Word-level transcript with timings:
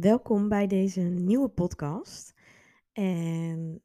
Welkom 0.00 0.48
bij 0.48 0.66
deze 0.66 1.00
nieuwe 1.00 1.48
podcast. 1.48 2.34
En 2.92 3.82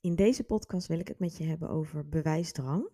in 0.00 0.14
deze 0.14 0.44
podcast 0.44 0.86
wil 0.86 0.98
ik 0.98 1.08
het 1.08 1.18
met 1.18 1.36
je 1.36 1.44
hebben 1.44 1.68
over 1.68 2.08
bewijsdrang. 2.08 2.90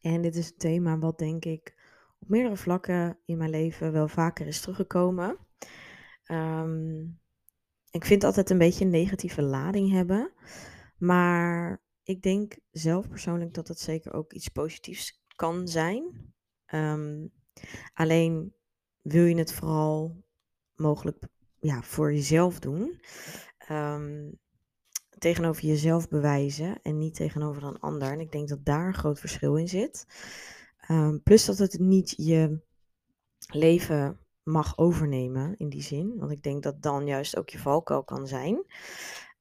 En 0.00 0.22
dit 0.22 0.36
is 0.36 0.50
een 0.50 0.56
thema 0.56 0.98
wat 0.98 1.18
denk 1.18 1.44
ik 1.44 1.74
op 2.18 2.28
meerdere 2.28 2.56
vlakken 2.56 3.18
in 3.24 3.36
mijn 3.36 3.50
leven 3.50 3.92
wel 3.92 4.08
vaker 4.08 4.46
is 4.46 4.60
teruggekomen. 4.60 5.38
Ehm, 6.24 7.00
ik 7.90 8.04
vind 8.04 8.24
altijd 8.24 8.50
een 8.50 8.58
beetje 8.58 8.84
een 8.84 8.90
negatieve 8.90 9.42
lading 9.42 9.90
hebben. 9.90 10.32
Maar 10.96 11.82
ik 12.02 12.22
denk 12.22 12.58
zelf 12.70 13.08
persoonlijk 13.08 13.54
dat 13.54 13.68
het 13.68 13.80
zeker 13.80 14.12
ook 14.12 14.32
iets 14.32 14.48
positiefs 14.48 15.24
kan 15.36 15.68
zijn. 15.68 16.34
Ehm, 16.64 17.26
alleen 17.94 18.54
wil 19.02 19.24
je 19.24 19.36
het 19.36 19.52
vooral 19.52 20.26
mogelijk 20.78 21.18
ja, 21.60 21.82
voor 21.82 22.12
jezelf 22.12 22.58
doen. 22.58 23.00
Ehm, 23.58 24.30
tegenover 25.18 25.64
jezelf 25.64 26.08
bewijzen 26.08 26.82
en 26.82 26.98
niet 26.98 27.14
tegenover 27.14 27.62
een 27.62 27.80
ander. 27.80 28.12
En 28.12 28.20
ik 28.20 28.32
denk 28.32 28.48
dat 28.48 28.64
daar 28.64 28.86
een 28.86 28.94
groot 28.94 29.20
verschil 29.20 29.56
in 29.56 29.68
zit. 29.68 30.06
Ehm, 30.80 31.18
plus 31.22 31.44
dat 31.44 31.58
het 31.58 31.78
niet 31.78 32.14
je 32.16 32.60
leven 33.52 34.18
mag 34.42 34.78
overnemen 34.78 35.56
in 35.56 35.68
die 35.68 35.82
zin. 35.82 36.18
Want 36.18 36.32
ik 36.32 36.42
denk 36.42 36.62
dat 36.62 36.82
dan 36.82 37.06
juist 37.06 37.36
ook 37.36 37.48
je 37.48 37.58
valkuil 37.58 38.04
kan 38.04 38.26
zijn. 38.26 38.64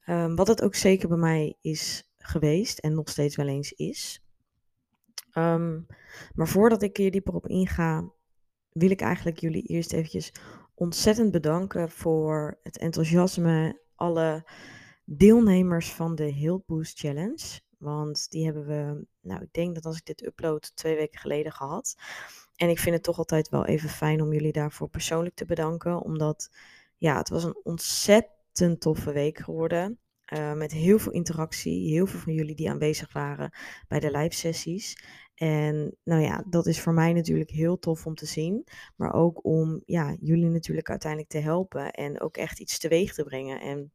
Ehm, 0.05 0.35
wat 0.35 0.47
het 0.47 0.61
ook 0.61 0.75
zeker 0.75 1.07
bij 1.07 1.17
mij 1.17 1.57
is 1.61 2.11
geweest 2.17 2.79
en 2.79 2.93
nog 2.93 3.09
steeds 3.09 3.35
wel 3.35 3.47
eens 3.47 3.71
is. 3.71 4.21
maar 6.33 6.47
voordat 6.47 6.81
ik 6.81 6.97
hier 6.97 7.11
dieper 7.11 7.33
op 7.33 7.47
inga, 7.47 8.11
wil 8.71 8.89
ik 8.89 9.01
eigenlijk 9.01 9.39
jullie 9.39 9.63
eerst 9.63 9.93
eventjes 9.93 10.31
ontzettend 10.77 11.31
bedanken 11.31 11.89
voor 11.89 12.59
het 12.63 12.77
enthousiasme. 12.77 13.81
Alle 13.95 14.47
deelnemers 15.05 15.91
van 15.91 16.15
de 16.15 16.31
Heal 16.31 16.63
Boost 16.65 16.99
Challenge. 16.99 17.59
Want 17.77 18.29
die 18.29 18.45
hebben 18.45 18.65
we, 18.65 19.05
nou 19.21 19.41
ik 19.41 19.53
denk 19.53 19.75
dat 19.75 19.85
als 19.85 19.97
ik 19.97 20.05
dit 20.05 20.25
upload, 20.25 20.75
twee 20.75 20.95
weken 20.95 21.19
geleden 21.19 21.51
gehad. 21.51 21.95
En 22.55 22.69
ik 22.69 22.79
vind 22.79 22.95
het 22.95 23.03
toch 23.03 23.17
altijd 23.17 23.49
wel 23.49 23.65
even 23.65 23.89
fijn 23.89 24.21
om 24.21 24.33
jullie 24.33 24.51
daarvoor 24.51 24.89
persoonlijk 24.89 25.35
te 25.35 25.45
bedanken. 25.45 26.01
Omdat, 26.01 26.49
ja, 26.97 27.17
het 27.17 27.29
was 27.29 27.43
een 27.43 27.59
ontzettend 27.63 28.81
toffe 28.81 29.11
week 29.11 29.37
geworden. 29.37 29.99
Uh, 30.33 30.53
met 30.53 30.71
heel 30.71 30.99
veel 30.99 31.11
interactie, 31.11 31.91
heel 31.91 32.07
veel 32.07 32.19
van 32.19 32.33
jullie 32.33 32.55
die 32.55 32.69
aanwezig 32.69 33.13
waren 33.13 33.51
bij 33.87 33.99
de 33.99 34.11
live 34.11 34.35
sessies. 34.35 34.97
En 35.37 35.97
nou 36.03 36.21
ja, 36.21 36.43
dat 36.49 36.65
is 36.65 36.81
voor 36.81 36.93
mij 36.93 37.13
natuurlijk 37.13 37.49
heel 37.49 37.79
tof 37.79 38.05
om 38.05 38.15
te 38.15 38.25
zien. 38.25 38.67
Maar 38.95 39.13
ook 39.13 39.45
om 39.45 39.81
ja, 39.85 40.15
jullie 40.19 40.49
natuurlijk 40.49 40.89
uiteindelijk 40.89 41.31
te 41.31 41.37
helpen 41.37 41.91
en 41.91 42.21
ook 42.21 42.37
echt 42.37 42.59
iets 42.59 42.79
teweeg 42.79 43.13
te 43.13 43.23
brengen. 43.23 43.61
En 43.61 43.91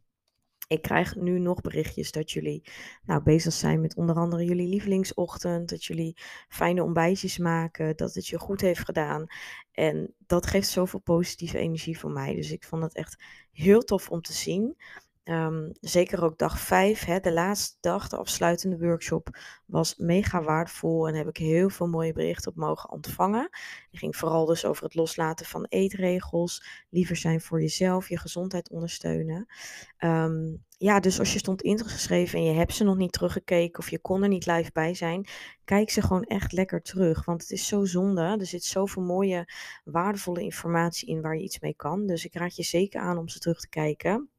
ik 0.67 0.83
krijg 0.83 1.17
nu 1.17 1.39
nog 1.39 1.61
berichtjes 1.61 2.13
dat 2.13 2.31
jullie 2.31 2.65
nou, 3.05 3.23
bezig 3.23 3.53
zijn 3.53 3.81
met 3.81 3.97
onder 3.97 4.17
andere 4.17 4.45
jullie 4.45 4.69
lievelingsochtend. 4.69 5.69
Dat 5.69 5.85
jullie 5.85 6.17
fijne 6.49 6.83
ontbijtjes 6.83 7.39
maken. 7.39 7.97
Dat 7.97 8.15
het 8.15 8.27
je 8.27 8.39
goed 8.39 8.61
heeft 8.61 8.85
gedaan. 8.85 9.27
En 9.73 10.15
dat 10.27 10.47
geeft 10.47 10.69
zoveel 10.69 11.01
positieve 11.01 11.59
energie 11.59 11.99
voor 11.99 12.11
mij. 12.11 12.35
Dus 12.35 12.53
ik 12.53 12.65
vond 12.65 12.83
het 12.83 12.95
echt 12.95 13.23
heel 13.53 13.81
tof 13.81 14.11
om 14.11 14.21
te 14.21 14.33
zien. 14.33 14.77
Ehm, 15.23 15.71
zeker 15.81 16.25
ook 16.25 16.39
dag 16.39 16.61
5, 16.61 17.05
hè, 17.05 17.21
de 17.21 17.33
laatste 17.33 17.77
dag, 17.81 18.09
de 18.09 18.17
afsluitende 18.17 18.79
workshop, 18.79 19.39
was 19.67 19.97
mega 19.97 20.43
waardevol 20.43 21.09
en 21.09 21.15
heb 21.15 21.29
ik 21.29 21.37
heel 21.37 21.71
veel 21.71 21.87
mooie 21.87 22.13
berichten 22.13 22.51
op 22.51 22.57
mogen 22.57 22.91
ontvangen. 22.91 23.49
Die 23.91 23.99
ging 23.99 24.17
vooral 24.17 24.47
dus 24.47 24.65
over 24.65 24.85
het 24.85 24.95
loslaten 24.95 25.47
van 25.47 25.67
eetregels, 25.69 26.85
liever 26.91 27.17
zijn 27.17 27.41
voor 27.41 27.61
jezelf, 27.61 28.09
je 28.09 28.19
gezondheid 28.19 28.71
ondersteunen. 28.71 29.47
Ehm, 29.97 30.57
ja, 30.79 31.01
dus 31.01 31.19
als 31.19 31.33
je 31.33 31.39
stond 31.39 31.63
ingeschreven 31.63 32.39
en 32.39 32.45
je 32.45 32.53
hebt 32.53 32.75
ze 32.75 32.85
nog 32.85 32.97
niet 32.97 33.13
teruggekeken 33.13 33.79
of 33.79 33.91
je 33.91 33.99
kon 33.99 34.23
er 34.23 34.29
niet 34.29 34.47
live 34.47 34.71
bij 34.73 34.95
zijn, 34.95 35.27
kijk 35.65 35.91
ze 35.91 36.03
gewoon 36.03 36.25
echt 36.25 36.53
lekker 36.53 36.83
terug. 36.83 37.25
Want 37.25 37.41
het 37.43 37.51
is 37.51 37.67
zo 37.67 37.85
zonde. 37.85 38.23
Er 38.23 38.47
zit 38.47 38.65
zoveel 38.65 39.03
mooie, 39.03 39.53
waardevolle 39.85 40.43
informatie 40.43 41.09
in 41.09 41.21
waar 41.21 41.37
je 41.37 41.43
iets 41.43 41.61
mee 41.61 41.75
kan. 41.75 42.07
Dus 42.07 42.25
ik 42.25 42.35
raad 42.35 42.57
je 42.57 42.63
zeker 42.63 43.01
aan 43.01 43.19
om 43.19 43.29
ze 43.29 43.39
terug 43.39 43.61
te 43.61 43.69
kijken. 43.69 44.32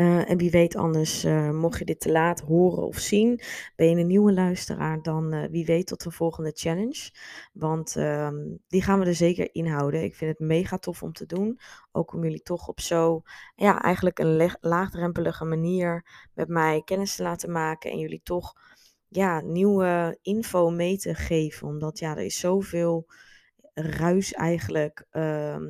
Uh, 0.00 0.30
en 0.30 0.36
wie 0.36 0.50
weet 0.50 0.76
anders, 0.76 1.24
uh, 1.24 1.50
mocht 1.50 1.78
je 1.78 1.84
dit 1.84 2.00
te 2.00 2.10
laat 2.12 2.40
horen 2.40 2.86
of 2.86 2.98
zien, 2.98 3.40
ben 3.76 3.90
je 3.90 3.96
een 3.96 4.06
nieuwe 4.06 4.32
luisteraar, 4.32 5.02
dan 5.02 5.34
uh, 5.34 5.44
wie 5.50 5.64
weet 5.64 5.86
tot 5.86 6.02
de 6.02 6.10
volgende 6.10 6.52
challenge. 6.54 7.10
Want 7.52 7.96
uh, 7.96 8.30
die 8.68 8.82
gaan 8.82 8.98
we 8.98 9.06
er 9.06 9.14
zeker 9.14 9.54
inhouden. 9.54 10.02
Ik 10.02 10.14
vind 10.14 10.38
het 10.38 10.48
mega 10.48 10.78
tof 10.78 11.02
om 11.02 11.12
te 11.12 11.26
doen. 11.26 11.58
Ook 11.92 12.12
om 12.12 12.22
jullie 12.22 12.42
toch 12.42 12.68
op 12.68 12.80
zo, 12.80 13.22
ja, 13.54 13.80
eigenlijk 13.82 14.18
een 14.18 14.50
laagdrempelige 14.60 15.44
manier 15.44 16.04
met 16.34 16.48
mij 16.48 16.82
kennis 16.84 17.16
te 17.16 17.22
laten 17.22 17.52
maken. 17.52 17.90
En 17.90 17.98
jullie 17.98 18.20
toch, 18.22 18.52
ja, 19.08 19.40
nieuwe 19.40 20.18
info 20.22 20.70
mee 20.70 20.96
te 20.96 21.14
geven. 21.14 21.68
Omdat, 21.68 21.98
ja, 21.98 22.16
er 22.16 22.24
is 22.24 22.38
zoveel 22.38 23.06
ruis 23.74 24.32
eigenlijk. 24.32 25.06
Ehm, 25.10 25.66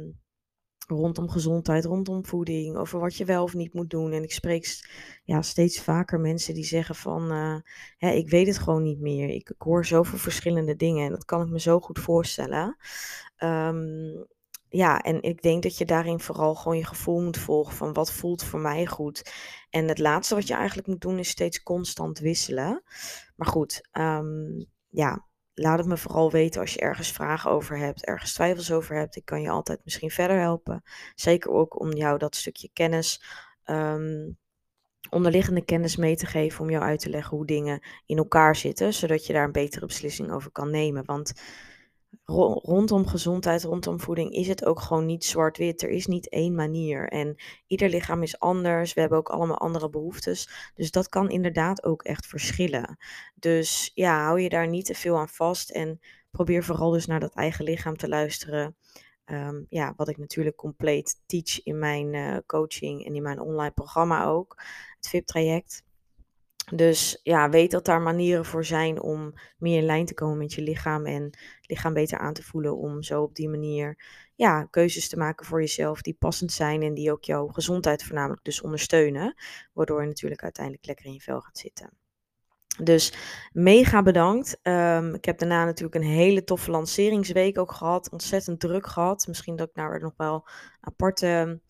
rondom 0.97 1.31
gezondheid, 1.31 1.85
rondom 1.85 2.27
voeding, 2.27 2.77
over 2.77 3.01
wat 3.01 3.17
je 3.17 3.25
wel 3.25 3.43
of 3.43 3.55
niet 3.55 3.75
moet 3.75 3.91
doen. 3.91 4.13
En 4.13 4.23
ik 4.23 4.33
spreek 4.33 4.89
ja, 5.25 5.43
steeds 5.43 5.81
vaker 5.81 6.21
mensen 6.21 6.55
die 6.55 6.65
zeggen 6.65 6.95
van, 6.95 7.31
hè, 7.97 8.11
ik 8.11 8.31
weet 8.31 8.47
het 8.47 8.59
gewoon 8.59 8.83
niet 8.83 9.01
meer. 9.01 9.29
Ik, 9.29 9.51
ik, 9.51 9.63
hoor 9.63 9.87
zoveel 9.87 10.19
verschillende 10.19 10.77
dingen 10.77 11.05
en 11.05 11.11
dat 11.11 11.25
kan 11.25 11.43
ik 11.43 11.49
me 11.49 11.61
zo 11.61 11.81
goed 11.81 11.99
voorstellen. 11.99 12.77
Um, 13.39 14.27
ja, 14.71 15.01
en 15.01 15.23
ik 15.23 15.43
denk 15.43 15.63
dat 15.63 15.79
je 15.79 15.85
daarin 15.85 16.21
vooral 16.21 16.55
gewoon 16.55 16.77
je 16.77 16.85
gevoel 16.85 17.21
moet 17.21 17.39
volgen 17.39 17.75
van 17.75 17.93
wat 17.93 18.13
voelt 18.13 18.45
voor 18.45 18.61
mij 18.61 18.87
goed. 18.87 19.33
En 19.71 19.89
het 19.89 19.99
laatste 19.99 20.35
wat 20.35 20.47
je 20.47 20.55
eigenlijk 20.55 20.89
moet 20.89 21.01
doen 21.01 21.19
is 21.19 21.29
steeds 21.29 21.63
constant 21.63 22.19
wisselen. 22.19 22.83
Maar 23.37 23.49
goed, 23.49 23.89
um, 23.93 24.67
ja, 24.89 25.29
laat 25.61 25.79
het 25.79 25.87
me 25.87 25.97
vooral 25.97 26.31
weten 26.31 26.61
als 26.61 26.75
je 26.75 26.81
ergens 26.81 27.13
vragen 27.13 27.51
over 27.51 27.79
hebt, 27.79 28.05
ergens 28.05 28.33
twijfels 28.33 28.73
over 28.73 28.97
hebt. 28.97 29.17
Ik 29.17 29.25
kan 29.25 29.43
je 29.43 29.51
altijd 29.51 29.81
misschien 29.85 30.11
verder 30.11 30.39
helpen. 30.39 30.83
Zeker 31.15 31.51
ook 31.51 31.81
om 31.81 31.93
jou 31.93 32.19
dat 32.19 32.37
stukje 32.37 32.71
kennis, 32.73 33.23
um, 33.67 34.39
onderliggende 35.11 35.65
kennis 35.65 35.97
mee 35.97 36.17
te 36.17 36.27
geven, 36.27 36.61
om 36.61 36.71
jou 36.71 36.83
uit 36.83 37.01
te 37.01 37.11
leggen 37.11 37.37
hoe 37.37 37.47
dingen 37.47 37.83
in 38.07 38.17
elkaar 38.17 38.57
zitten, 38.57 38.95
zodat 38.95 39.27
je 39.27 39.33
daar 39.33 39.45
een 39.45 39.53
betere 39.53 39.87
beslissing 39.87 40.33
over 40.33 40.51
kan 40.51 40.71
nemen. 40.71 41.05
Want 41.05 41.33
rondom 42.25 43.07
gezondheid, 43.07 43.63
rondom 43.65 44.01
voeding 44.01 44.33
is 44.33 44.49
het 44.49 44.65
ook 44.65 44.81
gewoon 44.81 45.07
niet 45.07 45.25
zwart-wit. 45.25 45.83
Er 45.83 45.89
is 45.89 46.07
niet 46.07 46.29
één 46.29 46.55
manier. 46.55 47.09
En 47.09 47.37
ieder 47.67 47.89
lichaam 47.89 48.23
is 48.23 48.39
anders. 48.39 48.95
We 48.95 49.01
hebben 49.01 49.19
ook 49.19 49.29
allemaal 49.29 49.59
andere 49.59 49.91
behoeftes. 49.91 50.71
Dus 50.75 50.91
dat 50.91 51.09
kan 51.09 51.31
inderdaad 51.31 51.85
ook 51.85 52.03
echt 52.03 52.27
verschillen. 52.27 52.97
Dus 53.35 53.91
ja, 53.95 54.25
hou 54.25 54.41
je 54.41 54.49
daar 54.49 54.69
niet 54.69 54.85
te 54.85 54.95
veel 54.95 55.19
aan 55.19 55.29
vast. 55.29 55.71
En 55.71 56.01
probeer 56.31 56.65
vooral 56.65 56.91
dus 56.91 57.07
naar 57.07 57.21
dat 57.21 57.35
eigen 57.35 57.65
lichaam 57.65 57.97
te 57.97 58.09
luisteren. 58.09 58.77
Um, 59.25 59.67
ja, 59.69 59.93
wat 59.97 60.09
ik 60.09 60.17
natuurlijk 60.17 60.57
compleet 60.57 61.23
teach 61.27 61.63
in 61.63 61.79
mijn 61.79 62.15
uh, 62.15 62.37
coaching 62.47 63.07
en 63.07 63.15
in 63.15 63.23
mijn 63.23 63.41
online 63.41 63.73
programma 63.73 64.25
ook. 64.25 64.63
Het 64.97 65.09
VIP-traject. 65.09 65.83
Dus 66.75 67.21
ja, 67.23 67.49
weet 67.49 67.71
dat 67.71 67.85
daar 67.85 68.01
manieren 68.01 68.45
voor 68.45 68.65
zijn 68.65 69.03
om 69.03 69.35
meer 69.59 69.79
in 69.79 69.85
lijn 69.85 70.07
te 70.07 70.15
komen 70.15 70.39
met 70.39 70.53
je 70.53 70.63
lichaam 70.63 71.07
en 71.07 71.39
lichaam 71.63 71.93
beter 71.93 72.19
aan 72.19 72.35
te 72.35 72.43
voelen. 72.43 72.77
Om 72.77 73.03
zo 73.03 73.23
op 73.23 73.35
die 73.35 73.49
manier 73.49 73.99
ja, 74.35 74.65
keuzes 74.65 75.09
te 75.09 75.17
maken 75.17 75.47
voor 75.47 75.61
jezelf 75.61 76.03
die 76.03 76.17
passend 76.19 76.53
zijn 76.53 76.83
en 76.83 76.95
die 76.95 77.13
ook 77.13 77.25
jouw 77.25 77.47
gezondheid 77.47 78.05
voornamelijk 78.05 78.45
dus 78.45 78.61
ondersteunen. 78.61 79.35
Waardoor 79.73 80.01
je 80.01 80.07
natuurlijk 80.07 80.43
uiteindelijk 80.43 80.87
lekker 80.87 81.07
in 81.07 81.13
je 81.13 81.21
vel 81.21 81.41
gaat 81.41 81.59
zitten. 81.59 81.99
Dus 82.83 83.15
mega 83.53 84.03
bedankt. 84.03 84.59
Um, 84.63 85.15
ik 85.15 85.25
heb 85.25 85.39
daarna 85.39 85.65
natuurlijk 85.65 85.95
een 85.95 86.11
hele 86.11 86.45
toffe 86.45 86.71
lanceringsweek 86.71 87.59
ook 87.59 87.73
gehad. 87.73 88.11
Ontzettend 88.11 88.61
druk 88.61 88.87
gehad. 88.87 89.27
Misschien 89.27 89.57
dat 89.57 89.69
ik 89.69 89.75
daar 89.75 90.01
nog 90.01 90.15
wel 90.17 90.49
aparte 90.81 91.61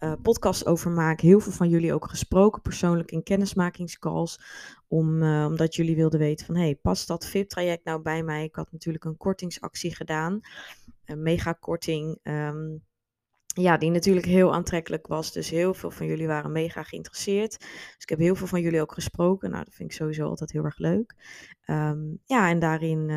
uh, 0.00 0.12
podcast 0.22 0.66
over 0.66 0.90
maak. 0.90 1.20
Heel 1.20 1.40
veel 1.40 1.52
van 1.52 1.68
jullie 1.68 1.94
ook 1.94 2.08
gesproken 2.08 2.62
persoonlijk 2.62 3.10
in 3.10 3.22
kennismakingscalls. 3.22 4.40
Om, 4.88 5.22
uh, 5.22 5.44
omdat 5.48 5.74
jullie 5.74 5.96
wilden 5.96 6.18
weten 6.18 6.46
van, 6.46 6.56
hey, 6.56 6.74
past 6.74 7.08
dat 7.08 7.26
VIP-traject 7.26 7.84
nou 7.84 8.02
bij 8.02 8.22
mij? 8.22 8.44
Ik 8.44 8.54
had 8.54 8.72
natuurlijk 8.72 9.04
een 9.04 9.16
kortingsactie 9.16 9.94
gedaan. 9.94 10.40
Een 11.04 11.22
mega 11.22 11.52
korting. 11.52 12.18
Um, 12.22 12.82
ja, 13.54 13.76
die 13.76 13.90
natuurlijk 13.90 14.26
heel 14.26 14.54
aantrekkelijk 14.54 15.06
was. 15.06 15.32
Dus 15.32 15.50
heel 15.50 15.74
veel 15.74 15.90
van 15.90 16.06
jullie 16.06 16.26
waren 16.26 16.52
mega 16.52 16.82
geïnteresseerd. 16.82 17.58
Dus 17.58 18.02
ik 18.02 18.08
heb 18.08 18.18
heel 18.18 18.34
veel 18.34 18.46
van 18.46 18.60
jullie 18.60 18.80
ook 18.80 18.92
gesproken. 18.92 19.50
Nou, 19.50 19.64
dat 19.64 19.74
vind 19.74 19.90
ik 19.90 19.96
sowieso 19.96 20.24
altijd 20.24 20.52
heel 20.52 20.64
erg 20.64 20.78
leuk. 20.78 21.14
Um, 21.66 22.18
ja, 22.24 22.48
en 22.48 22.58
daarin 22.58 23.10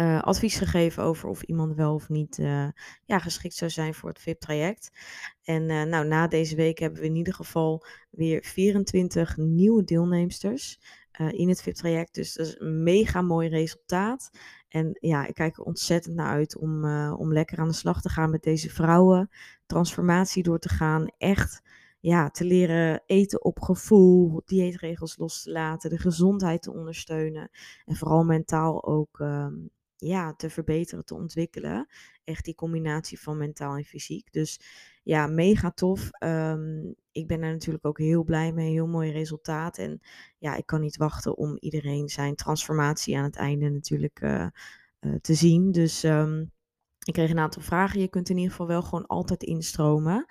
uh, 0.00 0.22
advies 0.22 0.56
gegeven 0.56 1.02
over 1.02 1.28
of 1.28 1.42
iemand 1.42 1.74
wel 1.74 1.94
of 1.94 2.08
niet 2.08 2.38
uh, 2.38 2.68
ja, 3.04 3.18
geschikt 3.18 3.54
zou 3.54 3.70
zijn 3.70 3.94
voor 3.94 4.08
het 4.08 4.18
VIP-traject. 4.18 4.90
En 5.42 5.62
uh, 5.62 5.82
nou, 5.82 6.06
na 6.06 6.26
deze 6.26 6.56
week 6.56 6.78
hebben 6.78 7.00
we 7.00 7.06
in 7.06 7.16
ieder 7.16 7.34
geval 7.34 7.86
weer 8.10 8.44
24 8.44 9.36
nieuwe 9.36 9.84
deelnemsters. 9.84 10.80
in 11.30 11.48
het 11.48 11.62
VIP-traject. 11.62 12.14
Dus 12.14 12.34
dat 12.34 12.46
is 12.46 12.56
een 12.58 12.82
mega 12.82 13.22
mooi 13.22 13.48
resultaat. 13.48 14.30
En 14.68 14.96
ja, 15.00 15.26
ik 15.26 15.34
kijk 15.34 15.56
er 15.56 15.62
ontzettend 15.62 16.14
naar 16.14 16.28
uit 16.28 16.58
om, 16.58 16.84
om 17.12 17.32
lekker 17.32 17.58
aan 17.58 17.68
de 17.68 17.74
slag 17.74 18.00
te 18.00 18.08
gaan 18.08 18.30
met 18.30 18.42
deze 18.42 18.70
vrouwen. 18.70 19.30
Transformatie 19.66 20.42
door 20.42 20.58
te 20.58 20.68
gaan. 20.68 21.06
Echt 21.18 21.62
ja, 22.00 22.30
te 22.30 22.44
leren 22.44 23.02
eten 23.06 23.44
op 23.44 23.60
gevoel, 23.60 24.42
dieetregels 24.44 25.16
los 25.16 25.42
te 25.42 25.50
laten, 25.50 25.90
de 25.90 25.98
gezondheid 25.98 26.62
te 26.62 26.72
ondersteunen. 26.72 27.50
En 27.84 27.96
vooral 27.96 28.24
mentaal 28.24 28.84
ook 28.84 29.20
ehm, 29.20 29.54
ja, 29.98 30.34
te 30.34 30.50
verbeteren, 30.50 31.04
te 31.04 31.14
ontwikkelen. 31.14 31.86
Echt 32.24 32.44
die 32.44 32.54
combinatie 32.54 33.20
van 33.20 33.36
mentaal 33.36 33.76
en 33.76 33.84
fysiek. 33.84 34.32
Dus 34.32 34.60
ja, 35.02 35.26
mega 35.26 35.70
tof. 35.70 36.08
Ehm, 36.10 36.92
ik 37.12 37.26
ben 37.26 37.42
er 37.42 37.52
natuurlijk 37.52 37.86
ook 37.86 37.98
heel 37.98 38.24
blij 38.24 38.52
mee. 38.52 38.70
Heel 38.70 38.86
mooi 38.86 39.10
resultaat. 39.10 39.78
En 39.78 40.00
ja, 40.38 40.54
ik 40.54 40.66
kan 40.66 40.80
niet 40.80 40.96
wachten 40.96 41.36
om 41.36 41.56
iedereen 41.60 42.08
zijn 42.08 42.34
transformatie 42.34 43.16
aan 43.16 43.24
het 43.24 43.36
einde 43.36 43.68
natuurlijk 43.70 44.20
uh, 44.20 44.46
uh, 45.00 45.14
te 45.20 45.34
zien. 45.34 45.72
Dus 45.72 46.02
um, 46.04 46.52
ik 47.04 47.12
kreeg 47.12 47.30
een 47.30 47.38
aantal 47.38 47.62
vragen. 47.62 48.00
Je 48.00 48.08
kunt 48.08 48.28
in 48.28 48.36
ieder 48.36 48.50
geval 48.50 48.66
wel 48.66 48.82
gewoon 48.82 49.06
altijd 49.06 49.42
instromen. 49.42 50.26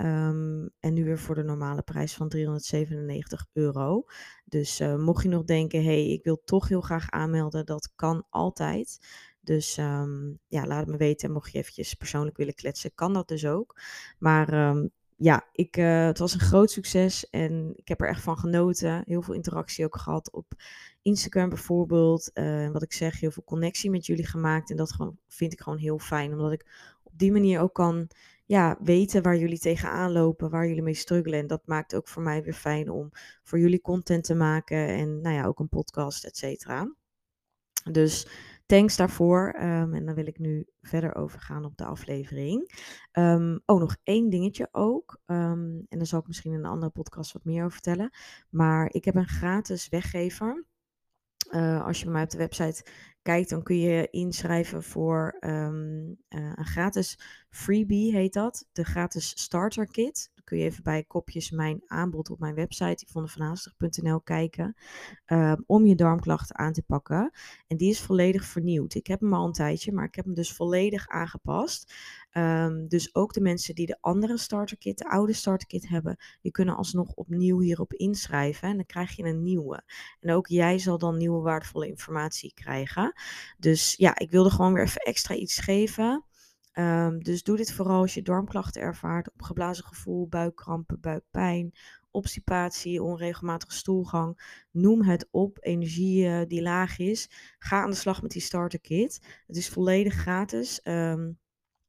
Um, 0.00 0.70
en 0.80 0.92
nu 0.92 1.04
weer 1.04 1.18
voor 1.18 1.34
de 1.34 1.42
normale 1.42 1.82
prijs 1.82 2.14
van 2.14 2.28
397 2.28 3.46
euro. 3.52 4.04
Dus 4.44 4.80
uh, 4.80 4.96
mocht 4.96 5.22
je 5.22 5.28
nog 5.28 5.44
denken, 5.44 5.84
hey, 5.84 6.08
ik 6.08 6.24
wil 6.24 6.42
toch 6.44 6.68
heel 6.68 6.80
graag 6.80 7.10
aanmelden, 7.10 7.66
dat 7.66 7.92
kan 7.94 8.26
altijd. 8.30 8.98
Dus 9.40 9.76
um, 9.76 10.38
ja, 10.48 10.66
laat 10.66 10.80
het 10.80 10.88
me 10.88 10.96
weten. 10.96 11.32
Mocht 11.32 11.52
je 11.52 11.58
eventjes 11.58 11.94
persoonlijk 11.94 12.36
willen 12.36 12.54
kletsen, 12.54 12.94
kan 12.94 13.12
dat 13.12 13.28
dus 13.28 13.46
ook. 13.46 13.80
Maar 14.18 14.68
um, 14.68 14.90
ja, 15.16 15.48
ik, 15.52 15.76
uh, 15.76 16.06
het 16.06 16.18
was 16.18 16.34
een 16.34 16.40
groot 16.40 16.70
succes 16.70 17.30
en 17.30 17.72
ik 17.76 17.88
heb 17.88 18.00
er 18.00 18.08
echt 18.08 18.22
van 18.22 18.38
genoten. 18.38 19.02
Heel 19.06 19.22
veel 19.22 19.34
interactie 19.34 19.84
ook 19.84 19.96
gehad 19.96 20.32
op 20.32 20.46
Instagram 21.02 21.48
bijvoorbeeld. 21.48 22.30
Uh, 22.34 22.70
wat 22.70 22.82
ik 22.82 22.92
zeg, 22.92 23.20
heel 23.20 23.30
veel 23.30 23.44
connectie 23.44 23.90
met 23.90 24.06
jullie 24.06 24.26
gemaakt. 24.26 24.70
En 24.70 24.76
dat 24.76 24.92
gewoon, 24.92 25.18
vind 25.28 25.52
ik 25.52 25.60
gewoon 25.60 25.78
heel 25.78 25.98
fijn, 25.98 26.32
omdat 26.32 26.52
ik 26.52 26.66
op 27.02 27.18
die 27.18 27.32
manier 27.32 27.60
ook 27.60 27.74
kan 27.74 28.08
ja, 28.48 28.76
weten 28.80 29.22
waar 29.22 29.36
jullie 29.36 29.58
tegenaan 29.58 30.12
lopen, 30.12 30.50
waar 30.50 30.66
jullie 30.66 30.82
mee 30.82 30.94
struggelen. 30.94 31.38
En 31.38 31.46
dat 31.46 31.66
maakt 31.66 31.94
ook 31.94 32.08
voor 32.08 32.22
mij 32.22 32.42
weer 32.42 32.54
fijn 32.54 32.90
om 32.90 33.10
voor 33.42 33.58
jullie 33.58 33.80
content 33.80 34.24
te 34.24 34.34
maken 34.34 34.86
en 34.86 35.20
nou 35.20 35.34
ja, 35.34 35.44
ook 35.44 35.58
een 35.58 35.68
podcast, 35.68 36.24
et 36.24 36.36
cetera. 36.36 36.94
Dus 37.90 38.28
thanks 38.66 38.96
daarvoor. 38.96 39.54
Um, 39.54 39.94
en 39.94 40.06
dan 40.06 40.14
wil 40.14 40.26
ik 40.26 40.38
nu 40.38 40.66
verder 40.82 41.14
overgaan 41.14 41.64
op 41.64 41.76
de 41.76 41.84
aflevering. 41.84 42.72
Um, 43.12 43.60
oh, 43.66 43.80
nog 43.80 43.96
één 44.02 44.30
dingetje 44.30 44.68
ook. 44.72 45.20
Um, 45.26 45.86
en 45.88 45.98
daar 45.98 46.06
zal 46.06 46.20
ik 46.20 46.26
misschien 46.26 46.52
in 46.52 46.58
een 46.58 46.64
andere 46.64 46.92
podcast 46.92 47.32
wat 47.32 47.44
meer 47.44 47.64
over 47.64 47.72
vertellen. 47.72 48.10
Maar 48.50 48.88
ik 48.92 49.04
heb 49.04 49.14
een 49.14 49.28
gratis 49.28 49.88
weggever. 49.88 50.64
Uh, 51.50 51.86
als 51.86 52.00
je 52.00 52.10
mij 52.10 52.22
op 52.22 52.30
de 52.30 52.38
website 52.38 52.84
kijkt, 53.22 53.50
dan 53.50 53.62
kun 53.62 53.78
je 53.78 54.08
inschrijven 54.10 54.82
voor 54.82 55.36
um, 55.40 56.08
uh, 56.28 56.52
een 56.54 56.66
gratis 56.66 57.18
freebie, 57.50 58.12
heet 58.12 58.32
dat. 58.32 58.68
De 58.72 58.84
gratis 58.84 59.32
starter 59.40 59.86
kit 59.90 60.30
kun 60.48 60.58
je 60.58 60.64
even 60.64 60.82
bij 60.82 61.04
kopjes 61.04 61.50
mijn 61.50 61.82
aanbod 61.86 62.30
op 62.30 62.38
mijn 62.38 62.54
website, 62.54 63.04
yvonnevanhaastig.nl, 63.06 64.20
kijken. 64.20 64.76
Um, 65.26 65.64
om 65.66 65.86
je 65.86 65.94
darmklachten 65.94 66.58
aan 66.58 66.72
te 66.72 66.82
pakken. 66.82 67.30
En 67.66 67.76
die 67.76 67.90
is 67.90 68.00
volledig 68.00 68.44
vernieuwd. 68.44 68.94
Ik 68.94 69.06
heb 69.06 69.20
hem 69.20 69.34
al 69.34 69.46
een 69.46 69.52
tijdje, 69.52 69.92
maar 69.92 70.04
ik 70.04 70.14
heb 70.14 70.24
hem 70.24 70.34
dus 70.34 70.52
volledig 70.52 71.08
aangepast. 71.08 71.94
Um, 72.32 72.88
dus 72.88 73.14
ook 73.14 73.32
de 73.32 73.40
mensen 73.40 73.74
die 73.74 73.86
de 73.86 73.98
andere 74.00 74.38
starterkit, 74.38 74.98
de 74.98 75.10
oude 75.10 75.32
starterkit 75.32 75.88
hebben, 75.88 76.16
die 76.42 76.52
kunnen 76.52 76.76
alsnog 76.76 77.14
opnieuw 77.14 77.60
hierop 77.60 77.92
inschrijven. 77.92 78.68
En 78.68 78.76
dan 78.76 78.86
krijg 78.86 79.16
je 79.16 79.24
een 79.24 79.42
nieuwe. 79.42 79.82
En 80.20 80.32
ook 80.32 80.46
jij 80.46 80.78
zal 80.78 80.98
dan 80.98 81.16
nieuwe 81.16 81.42
waardevolle 81.42 81.86
informatie 81.86 82.52
krijgen. 82.54 83.12
Dus 83.58 83.94
ja, 83.96 84.18
ik 84.18 84.30
wilde 84.30 84.50
gewoon 84.50 84.72
weer 84.72 84.84
even 84.84 85.00
extra 85.00 85.34
iets 85.34 85.58
geven. 85.58 86.24
Um, 86.78 87.22
dus 87.22 87.42
doe 87.42 87.56
dit 87.56 87.72
vooral 87.72 88.00
als 88.00 88.14
je 88.14 88.22
darmklachten 88.22 88.82
ervaart, 88.82 89.32
opgeblazen 89.32 89.84
gevoel, 89.84 90.28
buikkrampen, 90.28 91.00
buikpijn, 91.00 91.72
obstipatie, 92.10 93.02
onregelmatige 93.02 93.72
stoelgang. 93.72 94.62
Noem 94.70 95.02
het 95.02 95.28
op, 95.30 95.58
energie 95.60 96.24
uh, 96.24 96.40
die 96.46 96.62
laag 96.62 96.98
is. 96.98 97.30
Ga 97.58 97.82
aan 97.82 97.90
de 97.90 97.96
slag 97.96 98.22
met 98.22 98.30
die 98.30 98.42
starter 98.42 98.80
kit. 98.80 99.42
Het 99.46 99.56
is 99.56 99.68
volledig 99.68 100.14
gratis. 100.14 100.80
Um, 100.84 101.38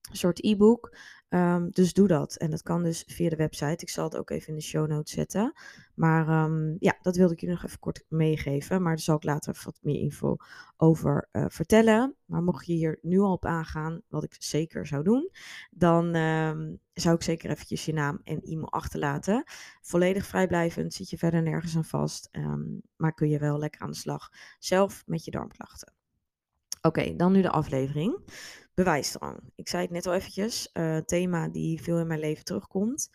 een 0.10 0.18
soort 0.18 0.44
e-book. 0.44 0.98
Um, 1.30 1.70
dus 1.72 1.94
doe 1.94 2.08
dat. 2.08 2.36
En 2.36 2.50
dat 2.50 2.62
kan 2.62 2.84
dus 2.84 3.04
via 3.08 3.30
de 3.30 3.36
website. 3.36 3.84
Ik 3.84 3.90
zal 3.90 4.04
het 4.04 4.18
ook 4.18 4.30
even 4.30 4.48
in 4.48 4.56
de 4.56 4.62
show 4.62 4.88
notes 4.88 5.14
zetten. 5.14 5.54
Maar 5.96 6.44
um, 6.44 6.76
ja, 6.80 6.98
dat 7.02 7.16
wilde 7.16 7.34
ik 7.34 7.40
je 7.40 7.48
nog 7.48 7.66
even 7.66 7.80
kort 7.80 8.06
meegeven. 8.08 8.82
Maar 8.82 8.96
daar 8.96 9.04
zal 9.04 9.16
ik 9.16 9.24
later 9.24 9.62
wat 9.64 9.80
meer 9.82 10.00
info 10.00 10.36
over 10.78 11.30
uh, 11.32 11.46
vertellen. 11.48 12.16
Maar 12.26 12.44
mocht 12.44 12.66
je 12.66 12.74
hier 12.74 13.00
nu 13.02 13.20
al 13.20 13.32
op 13.32 13.46
aangaan, 13.46 14.02
wat 14.08 14.24
ik 14.24 14.36
zeker 14.40 14.88
zou 14.88 15.04
doen, 15.04 15.30
dan 15.72 16.16
um, 16.16 16.80
zou 16.94 17.16
ik 17.16 17.24
zeker 17.24 17.50
eventjes 17.50 17.86
je 17.86 17.94
naam 17.94 18.20
en 18.24 18.42
e-mail 18.42 18.72
achterlaten. 18.72 19.44
Volledig 19.82 20.26
vrijblijvend, 20.26 20.94
zit 20.94 21.10
je 21.10 21.18
verder 21.18 21.42
nergens 21.42 21.76
aan 21.76 21.86
vast. 21.86 22.30
maar 22.96 23.14
kun 23.14 23.30
je 23.30 23.40
wel 23.40 23.60
lekker 23.60 23.82
aan 23.82 23.92
de 23.92 23.98
slag 23.98 24.30
zelf 24.60 25.04
met 25.06 25.26
je 25.26 25.32
darmklachten. 25.32 25.94
Oké, 26.82 27.16
dan 27.16 27.32
nu 27.32 27.42
de 27.42 27.50
aflevering. 27.50 28.20
Bewijsdrang. 28.80 29.40
Ik 29.56 29.68
zei 29.68 29.84
het 29.84 29.92
net 29.92 30.06
al 30.06 30.14
eventjes, 30.14 30.70
uh, 30.74 30.98
thema 30.98 31.48
die 31.48 31.82
veel 31.82 32.00
in 32.00 32.08
mijn 32.08 32.20
leven 32.20 32.46
terugkomt. 32.46 33.10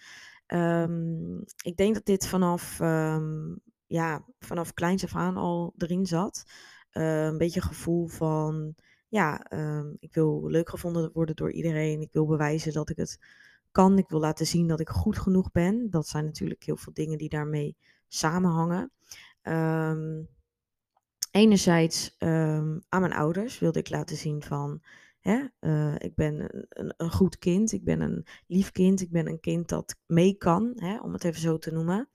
Um, 0.47 1.45
ik 1.63 1.77
denk 1.77 1.95
dat 1.95 2.05
dit 2.05 2.27
vanaf, 2.27 2.81
um, 2.81 3.61
ja, 3.87 4.25
vanaf 4.39 4.75
kleins 4.75 5.05
af 5.05 5.15
aan 5.15 5.37
al 5.37 5.75
erin 5.77 6.07
zat. 6.07 6.45
Uh, 6.93 7.25
een 7.25 7.39
beetje 7.39 7.61
gevoel 7.61 8.07
van, 8.07 8.75
ja, 9.09 9.53
um, 9.53 9.97
ik 10.01 10.15
wil 10.15 10.47
leuk 10.47 10.69
gevonden 10.69 11.11
worden 11.13 11.37
door 11.37 11.53
iedereen. 11.53 12.01
Ik 12.01 12.13
wil 12.13 12.27
bewijzen 12.27 12.73
dat 12.73 12.91
ik 12.91 12.97
het 12.97 13.19
kan. 13.73 13.99
Ik 13.99 14.09
wil 14.09 14.21
laten 14.21 14.47
zien 14.47 14.67
dat 14.67 14.81
ik 14.81 14.89
goed 14.89 15.19
genoeg 15.19 15.51
ben. 15.51 15.91
Dat 15.91 16.09
zijn 16.09 16.25
natuurlijk 16.25 16.63
heel 16.65 16.77
veel 16.77 16.93
dingen 16.93 17.19
die 17.19 17.29
daarmee 17.29 17.77
samenhangen. 18.09 18.91
enerzijds 21.31 22.17
aan 22.19 23.01
mijn 23.01 23.13
ouders 23.13 23.59
wilde 23.59 23.79
ik 23.79 23.91
laten 23.91 24.17
zien 24.17 24.43
van 24.43 24.83
Hè? 25.25 25.45
Uh, 25.61 25.95
ik 25.99 26.15
ben 26.15 26.41
een, 26.41 26.67
een, 26.69 26.95
een, 26.97 27.11
goed 27.11 27.39
kind, 27.39 27.73
ik 27.73 27.85
ben 27.85 28.01
een 28.01 28.27
lief 28.47 28.71
kind, 28.73 29.01
ik 29.01 29.11
ben 29.11 29.27
een 29.27 29.41
kind 29.41 29.69
dat 29.69 29.97
mee 30.07 30.35
kan, 30.35 30.73
hè, 30.77 31.01
om 31.01 31.13
het 31.13 31.25
even 31.25 31.41
zo 31.41 31.59
te 31.59 31.73
noemen. 31.73 32.09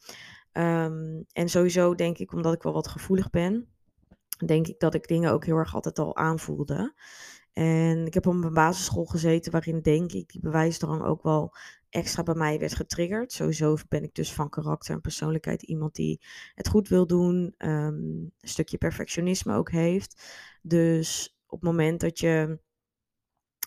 Um, 0.54 1.26
en 1.32 1.50
sowieso 1.50 1.96
denk 1.96 2.18
ik, 2.18 2.34
omdat 2.34 2.54
ik 2.54 2.64
wel 2.64 2.74
wat 2.74 2.88
gevoelig 2.88 3.30
ben, 3.30 3.68
denk 4.46 4.68
ik 4.68 4.80
dat 4.80 4.94
ik 4.94 5.08
dingen 5.08 5.32
ook 5.32 5.46
heel 5.46 5.58
erg 5.58 5.74
altijd 5.76 6.00
al 6.00 6.16
aanvoelde. 6.16 6.94
En 7.54 8.06
ik 8.06 8.14
heb 8.14 8.28
op 8.28 8.34
een 8.34 8.54
basisschool 8.54 9.06
gezeten 9.06 9.52
waarin 9.52 9.82
denk 9.82 10.12
ik 10.12 10.30
die 10.32 10.42
bewijsdrang 10.42 11.04
ook 11.04 11.24
wel 11.24 11.56
extra 11.90 12.24
bij 12.24 12.36
mij 12.36 12.60
werd 12.60 12.76
getriggerd. 12.76 13.32
Sowieso 13.32 13.78
ben 13.88 14.04
ik 14.04 14.14
dus 14.14 14.34
van 14.34 14.50
karakter 14.50 14.94
en 14.94 15.02
persoonlijkheid 15.02 15.64
iemand 15.64 15.96
die 15.96 16.22
het 16.56 16.68
goed 16.68 16.88
wil 16.88 17.08
doen, 17.08 17.56
um, 17.58 17.68
een 17.68 18.34
stukje 18.42 18.78
perfectionisme 18.78 19.56
ook 19.56 19.72
heeft. 19.72 20.24
Dus 20.62 21.38
op 21.46 21.62
het 21.62 21.70
moment 21.70 22.00
dat 22.00 22.20
je 22.20 22.60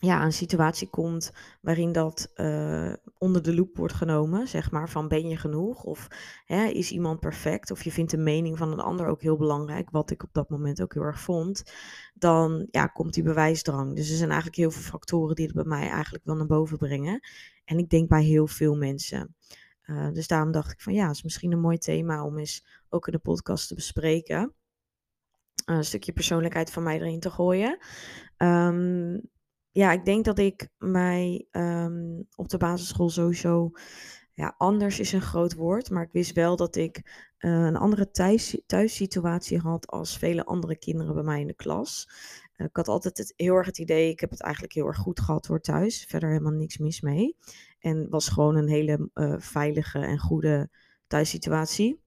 ja, 0.04 0.24
een 0.24 0.32
situatie 0.32 0.88
komt 0.88 1.32
waarin 1.60 1.92
dat 1.92 2.32
uh, 2.34 2.92
onder 3.18 3.42
de 3.42 3.54
loep 3.54 3.76
wordt 3.76 3.94
genomen, 3.94 4.48
zeg 4.48 4.70
maar, 4.70 4.88
van 4.88 5.08
ben 5.08 5.28
je 5.28 5.36
genoeg? 5.36 5.84
Of 5.84 6.08
hè, 6.44 6.64
is 6.64 6.90
iemand 6.90 7.20
perfect? 7.20 7.70
Of 7.70 7.82
je 7.82 7.92
vindt 7.92 8.10
de 8.10 8.16
mening 8.16 8.58
van 8.58 8.72
een 8.72 8.80
ander 8.80 9.06
ook 9.06 9.22
heel 9.22 9.36
belangrijk, 9.36 9.90
wat 9.90 10.10
ik 10.10 10.22
op 10.22 10.32
dat 10.32 10.48
moment 10.48 10.82
ook 10.82 10.94
heel 10.94 11.02
erg 11.02 11.20
vond, 11.20 11.62
dan 12.14 12.66
ja, 12.70 12.86
komt 12.86 13.14
die 13.14 13.22
bewijsdrang. 13.22 13.96
Dus 13.96 14.10
er 14.10 14.16
zijn 14.16 14.30
eigenlijk 14.30 14.58
heel 14.58 14.70
veel 14.70 14.82
factoren 14.82 15.34
die 15.34 15.46
het 15.46 15.54
bij 15.54 15.64
mij 15.64 15.88
eigenlijk 15.88 16.24
wel 16.24 16.36
naar 16.36 16.46
boven 16.46 16.78
brengen. 16.78 17.20
En 17.64 17.78
ik 17.78 17.88
denk 17.88 18.08
bij 18.08 18.24
heel 18.24 18.46
veel 18.46 18.76
mensen. 18.76 19.36
Uh, 19.86 20.12
dus 20.12 20.26
daarom 20.26 20.52
dacht 20.52 20.72
ik 20.72 20.80
van 20.80 20.92
ja, 20.94 21.10
is 21.10 21.22
misschien 21.22 21.52
een 21.52 21.60
mooi 21.60 21.78
thema 21.78 22.24
om 22.24 22.38
eens 22.38 22.66
ook 22.88 23.06
in 23.06 23.12
de 23.12 23.18
podcast 23.18 23.68
te 23.68 23.74
bespreken. 23.74 24.54
Een 25.64 25.84
stukje 25.84 26.12
persoonlijkheid 26.12 26.70
van 26.70 26.82
mij 26.82 27.00
erin 27.00 27.20
te 27.20 27.30
gooien. 27.30 27.78
Um, 28.38 29.30
ja, 29.72 29.92
ik 29.92 30.04
denk 30.04 30.24
dat 30.24 30.38
ik 30.38 30.68
mij 30.78 31.46
um, 31.50 32.26
op 32.34 32.48
de 32.48 32.56
basisschool 32.56 33.10
sowieso. 33.10 33.70
Ja, 34.34 34.54
anders 34.58 35.00
is 35.00 35.12
een 35.12 35.20
groot 35.20 35.54
woord. 35.54 35.90
Maar 35.90 36.02
ik 36.02 36.12
wist 36.12 36.32
wel 36.32 36.56
dat 36.56 36.76
ik 36.76 36.96
uh, 37.38 37.50
een 37.50 37.76
andere 37.76 38.10
thuis, 38.10 38.62
thuissituatie 38.66 39.58
had 39.58 39.86
als 39.86 40.18
vele 40.18 40.44
andere 40.44 40.76
kinderen 40.76 41.14
bij 41.14 41.22
mij 41.22 41.40
in 41.40 41.46
de 41.46 41.54
klas. 41.54 42.08
Uh, 42.56 42.66
ik 42.66 42.76
had 42.76 42.88
altijd 42.88 43.18
het, 43.18 43.32
heel 43.36 43.54
erg 43.54 43.66
het 43.66 43.78
idee, 43.78 44.10
ik 44.10 44.20
heb 44.20 44.30
het 44.30 44.40
eigenlijk 44.40 44.74
heel 44.74 44.86
erg 44.86 44.98
goed 44.98 45.20
gehad 45.20 45.46
hoor 45.46 45.60
thuis. 45.60 46.04
Verder 46.08 46.28
helemaal 46.28 46.52
niks 46.52 46.78
mis 46.78 47.00
mee. 47.00 47.36
En 47.78 48.08
was 48.10 48.28
gewoon 48.28 48.56
een 48.56 48.68
hele 48.68 49.10
uh, 49.14 49.34
veilige 49.38 49.98
en 49.98 50.18
goede 50.18 50.70
thuissituatie. 51.06 52.00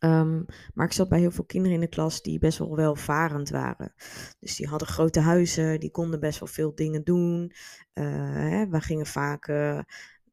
Um, 0.00 0.44
maar 0.74 0.86
ik 0.86 0.92
zat 0.92 1.08
bij 1.08 1.18
heel 1.20 1.30
veel 1.30 1.44
kinderen 1.44 1.74
in 1.74 1.80
de 1.80 1.88
klas 1.88 2.22
die 2.22 2.38
best 2.38 2.58
wel 2.58 2.76
welvarend 2.76 3.48
waren. 3.48 3.94
Dus 4.40 4.56
die 4.56 4.66
hadden 4.66 4.88
grote 4.88 5.20
huizen, 5.20 5.80
die 5.80 5.90
konden 5.90 6.20
best 6.20 6.38
wel 6.38 6.48
veel 6.48 6.74
dingen 6.74 7.04
doen. 7.04 7.52
Hè, 7.92 8.68
we 8.68 8.80
gingen 8.80 9.06
vaak, 9.06 9.48
uh, 9.48 9.80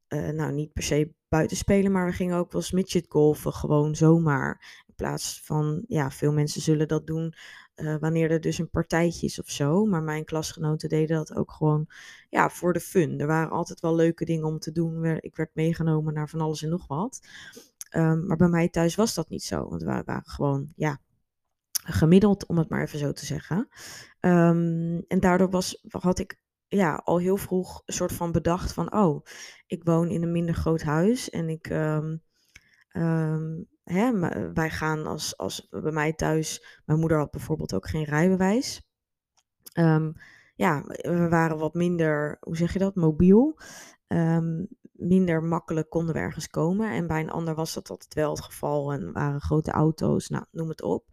uh, 0.07 0.29
nou 0.29 0.51
niet 0.51 0.74
per 0.74 0.83
se 0.83 1.13
buiten 1.29 1.57
spelen, 1.57 1.91
maar 1.91 2.05
we 2.05 2.12
gingen 2.12 2.38
ook 2.38 2.51
wel 2.51 2.62
eens 2.62 2.72
midget 2.72 3.05
golven, 3.10 3.53
gewoon 3.53 3.95
zomaar. 3.95 4.83
In 4.88 4.95
plaats 4.95 5.41
van, 5.43 5.83
ja, 5.88 6.12
veel 6.12 6.33
mensen 6.33 6.62
zullen 6.62 6.88
dat 6.88 7.07
doen 7.07 7.33
wanneer 8.00 8.31
er 8.31 8.41
dus 8.41 8.57
een 8.57 8.69
partijtje 8.69 9.25
is 9.25 9.39
of 9.39 9.50
zo. 9.50 9.86
Maar 9.86 10.03
mijn 10.03 10.25
klasgenoten 10.25 10.89
deden 10.89 11.17
dat 11.17 11.36
ook 11.36 11.51
gewoon 11.51 11.88
ja, 12.29 12.50
voor 12.50 12.74
de 12.74 12.79
fun. 12.79 13.19
Er 13.19 13.27
waren 13.27 13.51
altijd 13.51 13.79
wel 13.79 13.95
leuke 13.95 14.25
dingen 14.25 14.45
om 14.45 14.60
te 14.60 14.72
doen. 14.72 15.05
Ik 15.05 15.36
werd 15.36 15.50
meegenomen 15.53 16.13
naar 16.13 16.29
van 16.29 16.41
alles 16.41 16.63
en 16.63 16.69
nog 16.69 16.88
wat. 16.88 17.27
Um, 17.95 18.25
maar 18.27 18.38
bij 18.38 18.47
mij 18.47 18.69
thuis 18.69 18.95
was 18.95 19.13
dat 19.13 19.29
niet 19.29 19.43
zo. 19.43 19.69
Want 19.69 19.81
we 19.81 20.03
waren 20.05 20.25
gewoon, 20.25 20.73
ja, 20.75 21.00
gemiddeld, 21.71 22.45
om 22.45 22.57
het 22.57 22.69
maar 22.69 22.81
even 22.81 23.00
zo 23.00 23.12
te 23.12 23.25
zeggen. 23.25 23.67
Um, 24.19 25.03
en 25.07 25.19
daardoor 25.19 25.50
was, 25.50 25.83
had 25.89 26.19
ik 26.19 26.41
ja, 26.67 26.95
al 26.95 27.17
heel 27.19 27.38
vroeg 27.38 27.81
een 27.85 27.93
soort 27.93 28.13
van 28.13 28.31
bedacht 28.31 28.73
van, 28.73 28.93
oh, 28.93 29.25
ik 29.67 29.83
woon 29.83 30.09
in 30.09 30.23
een 30.23 30.31
minder 30.31 30.55
groot 30.55 30.81
huis 30.81 31.29
en 31.29 31.50
ik, 31.50 31.69
um, 31.69 32.21
hè, 33.83 34.19
wij 34.53 34.69
gaan 34.69 35.07
als, 35.07 35.38
als 35.38 35.67
bij 35.69 35.91
mij 35.91 36.13
thuis, 36.13 36.81
mijn 36.85 37.00
moeder 37.00 37.17
had 37.17 37.31
bijvoorbeeld 37.31 37.73
ook 37.73 37.88
geen 37.88 38.03
rijbewijs. 38.03 38.88
Ja, 40.55 40.83
we 40.85 41.27
waren 41.29 41.57
wat 41.57 41.73
minder, 41.73 42.38
hoe 42.39 42.57
zeg 42.57 42.73
je 42.73 42.79
dat, 42.79 42.95
mobiel. 42.95 43.59
Minder 44.93 45.43
makkelijk 45.43 45.89
konden 45.89 46.13
we 46.13 46.19
ergens 46.19 46.50
komen. 46.50 46.91
En 46.91 47.07
bij 47.07 47.21
een 47.21 47.31
ander 47.31 47.55
was 47.55 47.73
dat 47.73 47.89
altijd 47.89 48.13
wel 48.13 48.29
het 48.29 48.41
geval. 48.41 48.93
En 48.93 49.12
waren 49.12 49.41
grote 49.41 49.71
auto's, 49.71 50.29
nou, 50.29 50.45
noem 50.51 50.69
het 50.69 50.81
op. 50.81 51.05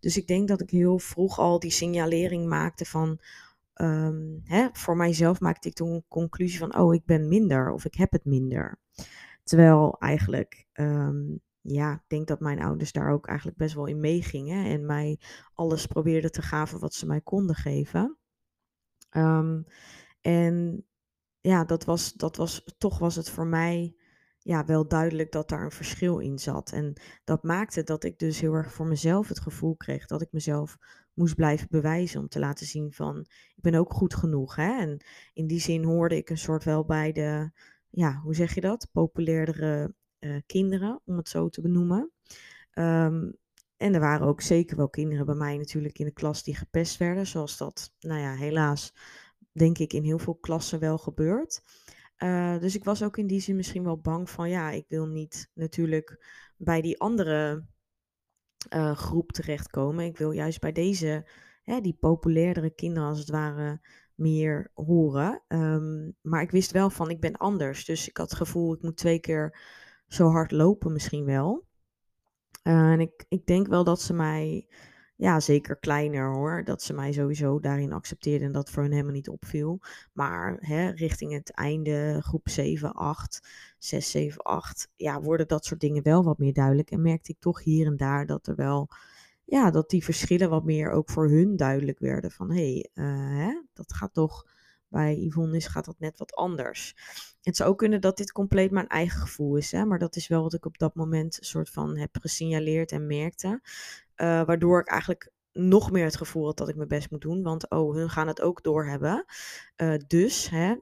Dus 0.00 0.16
ik 0.16 0.26
denk 0.26 0.48
dat 0.48 0.60
ik 0.60 0.70
heel 0.70 0.98
vroeg 0.98 1.38
al 1.38 1.58
die 1.58 1.70
signalering 1.70 2.48
maakte 2.48 2.84
van 2.84 3.20
um, 3.74 4.40
hè, 4.44 4.68
voor 4.72 4.96
mijzelf 4.96 5.40
maakte 5.40 5.68
ik 5.68 5.74
toen 5.74 5.90
een 5.90 6.04
conclusie 6.08 6.58
van, 6.58 6.78
oh, 6.78 6.94
ik 6.94 7.04
ben 7.04 7.28
minder 7.28 7.72
of 7.72 7.84
ik 7.84 7.94
heb 7.94 8.12
het 8.12 8.24
minder. 8.24 8.78
Terwijl 9.42 9.96
eigenlijk, 9.98 10.66
um, 10.72 11.40
ja, 11.60 11.92
ik 11.92 12.04
denk 12.06 12.26
dat 12.26 12.40
mijn 12.40 12.62
ouders 12.62 12.92
daar 12.92 13.12
ook 13.12 13.26
eigenlijk 13.26 13.58
best 13.58 13.74
wel 13.74 13.86
in 13.86 14.00
meegingen 14.00 14.64
en 14.64 14.86
mij 14.86 15.20
alles 15.54 15.86
probeerden 15.86 16.32
te 16.32 16.42
gaven 16.42 16.80
wat 16.80 16.94
ze 16.94 17.06
mij 17.06 17.20
konden 17.20 17.56
geven. 17.56 18.18
Um, 19.10 19.66
en 20.20 20.84
ja, 21.46 21.64
dat 21.64 21.84
was, 21.84 22.12
dat 22.12 22.36
was, 22.36 22.64
toch 22.78 22.98
was 22.98 23.16
het 23.16 23.30
voor 23.30 23.46
mij 23.46 23.96
ja, 24.38 24.64
wel 24.64 24.88
duidelijk 24.88 25.32
dat 25.32 25.48
daar 25.48 25.64
een 25.64 25.70
verschil 25.70 26.18
in 26.18 26.38
zat. 26.38 26.72
En 26.72 26.92
dat 27.24 27.42
maakte 27.42 27.82
dat 27.82 28.04
ik 28.04 28.18
dus 28.18 28.40
heel 28.40 28.52
erg 28.52 28.72
voor 28.72 28.86
mezelf 28.86 29.28
het 29.28 29.40
gevoel 29.40 29.76
kreeg 29.76 30.06
dat 30.06 30.22
ik 30.22 30.32
mezelf 30.32 30.78
moest 31.14 31.34
blijven 31.34 31.66
bewijzen 31.70 32.20
om 32.20 32.28
te 32.28 32.38
laten 32.38 32.66
zien 32.66 32.92
van 32.92 33.26
ik 33.56 33.62
ben 33.62 33.74
ook 33.74 33.92
goed 33.92 34.14
genoeg. 34.14 34.56
Hè? 34.56 34.78
En 34.78 35.04
in 35.32 35.46
die 35.46 35.60
zin 35.60 35.84
hoorde 35.84 36.16
ik 36.16 36.30
een 36.30 36.38
soort 36.38 36.64
wel 36.64 36.84
bij 36.84 37.12
de, 37.12 37.50
ja, 37.90 38.20
hoe 38.22 38.34
zeg 38.34 38.54
je 38.54 38.60
dat? 38.60 38.88
Populairdere 38.92 39.94
uh, 40.20 40.36
kinderen, 40.46 41.00
om 41.04 41.16
het 41.16 41.28
zo 41.28 41.48
te 41.48 41.60
benoemen. 41.60 42.10
Um, 42.74 43.36
en 43.76 43.94
er 43.94 44.00
waren 44.00 44.26
ook 44.26 44.40
zeker 44.40 44.76
wel 44.76 44.88
kinderen 44.88 45.26
bij 45.26 45.34
mij 45.34 45.56
natuurlijk 45.56 45.98
in 45.98 46.06
de 46.06 46.12
klas 46.12 46.42
die 46.42 46.56
gepest 46.56 46.96
werden, 46.96 47.26
zoals 47.26 47.56
dat, 47.56 47.94
nou 48.00 48.20
ja, 48.20 48.34
helaas 48.34 48.92
denk 49.54 49.78
ik 49.78 49.92
in 49.92 50.02
heel 50.02 50.18
veel 50.18 50.34
klassen 50.34 50.78
wel 50.78 50.98
gebeurt. 50.98 51.62
Uh, 52.18 52.58
dus 52.58 52.74
ik 52.74 52.84
was 52.84 53.02
ook 53.02 53.16
in 53.16 53.26
die 53.26 53.40
zin 53.40 53.56
misschien 53.56 53.84
wel 53.84 53.98
bang 53.98 54.30
van, 54.30 54.48
ja, 54.48 54.70
ik 54.70 54.84
wil 54.88 55.06
niet 55.06 55.50
natuurlijk 55.54 56.24
bij 56.56 56.80
die 56.80 57.00
andere 57.00 57.64
uh, 58.74 58.96
groep 58.96 59.32
terechtkomen. 59.32 60.04
Ik 60.04 60.18
wil 60.18 60.30
juist 60.30 60.60
bij 60.60 60.72
deze, 60.72 61.30
hè, 61.62 61.80
die 61.80 61.96
populairdere 62.00 62.70
kinderen 62.70 63.08
als 63.08 63.18
het 63.18 63.30
ware, 63.30 63.80
meer 64.14 64.70
horen. 64.74 65.42
Um, 65.48 66.16
maar 66.20 66.42
ik 66.42 66.50
wist 66.50 66.70
wel 66.70 66.90
van, 66.90 67.10
ik 67.10 67.20
ben 67.20 67.36
anders. 67.36 67.84
Dus 67.84 68.08
ik 68.08 68.16
had 68.16 68.30
het 68.30 68.38
gevoel, 68.38 68.74
ik 68.74 68.82
moet 68.82 68.96
twee 68.96 69.18
keer 69.18 69.58
zo 70.06 70.28
hard 70.28 70.50
lopen 70.50 70.92
misschien 70.92 71.24
wel. 71.24 71.66
Uh, 72.62 72.92
en 72.92 73.00
ik, 73.00 73.24
ik 73.28 73.46
denk 73.46 73.66
wel 73.66 73.84
dat 73.84 74.00
ze 74.00 74.12
mij 74.12 74.68
ja, 75.16 75.40
zeker 75.40 75.76
kleiner 75.76 76.32
hoor. 76.32 76.64
Dat 76.64 76.82
ze 76.82 76.92
mij 76.92 77.12
sowieso 77.12 77.60
daarin 77.60 77.92
accepteerden 77.92 78.46
en 78.46 78.52
dat 78.52 78.70
voor 78.70 78.82
hen 78.82 78.92
helemaal 78.92 79.12
niet 79.12 79.28
opviel. 79.28 79.80
Maar 80.12 80.56
hè, 80.60 80.90
richting 80.90 81.32
het 81.32 81.50
einde, 81.50 82.18
groep 82.22 82.48
7, 82.48 82.92
8, 82.92 83.48
6, 83.78 84.10
7, 84.10 84.42
8, 84.42 84.88
ja, 84.96 85.20
worden 85.20 85.48
dat 85.48 85.64
soort 85.64 85.80
dingen 85.80 86.02
wel 86.02 86.24
wat 86.24 86.38
meer 86.38 86.52
duidelijk. 86.52 86.90
En 86.90 87.02
merkte 87.02 87.32
ik 87.32 87.40
toch 87.40 87.62
hier 87.62 87.86
en 87.86 87.96
daar 87.96 88.26
dat 88.26 88.46
er 88.46 88.54
wel, 88.54 88.88
ja, 89.44 89.70
dat 89.70 89.90
die 89.90 90.04
verschillen 90.04 90.50
wat 90.50 90.64
meer 90.64 90.90
ook 90.90 91.10
voor 91.10 91.28
hun 91.28 91.56
duidelijk 91.56 91.98
werden. 91.98 92.30
Van 92.30 92.50
hé, 92.50 92.84
hey, 92.94 93.04
hè, 93.04 93.62
dat 93.72 93.92
gaat 93.92 94.14
toch, 94.14 94.44
bij 94.94 95.16
Yvonne 95.16 95.56
is, 95.56 95.66
gaat 95.66 95.84
dat 95.84 95.98
net 95.98 96.18
wat 96.18 96.34
anders. 96.34 96.96
Het 97.42 97.56
zou 97.56 97.74
kunnen 97.74 98.00
dat 98.00 98.16
dit 98.16 98.32
compleet 98.32 98.70
mijn 98.70 98.88
eigen 98.88 99.20
gevoel 99.20 99.56
is, 99.56 99.72
hè, 99.72 99.84
maar 99.84 99.98
dat 99.98 100.16
is 100.16 100.28
wel 100.28 100.42
wat 100.42 100.54
ik 100.54 100.66
op 100.66 100.78
dat 100.78 100.94
moment 100.94 101.38
soort 101.40 101.70
van 101.70 101.96
heb 101.96 102.16
gesignaleerd 102.20 102.92
en 102.92 103.06
merkte. 103.06 103.60
Uh, 104.16 104.44
waardoor 104.44 104.80
ik 104.80 104.88
eigenlijk 104.88 105.32
nog 105.52 105.90
meer 105.90 106.04
het 106.04 106.16
gevoel 106.16 106.44
had 106.44 106.56
dat 106.56 106.68
ik 106.68 106.76
mijn 106.76 106.88
best 106.88 107.10
moet 107.10 107.20
doen. 107.20 107.42
Want 107.42 107.70
oh, 107.70 107.94
hun 107.94 108.10
gaan 108.10 108.26
het 108.26 108.40
ook 108.40 108.62
doorhebben. 108.62 109.24
Uh, 109.76 109.94
dus, 110.06 110.50
hè. 110.50 110.74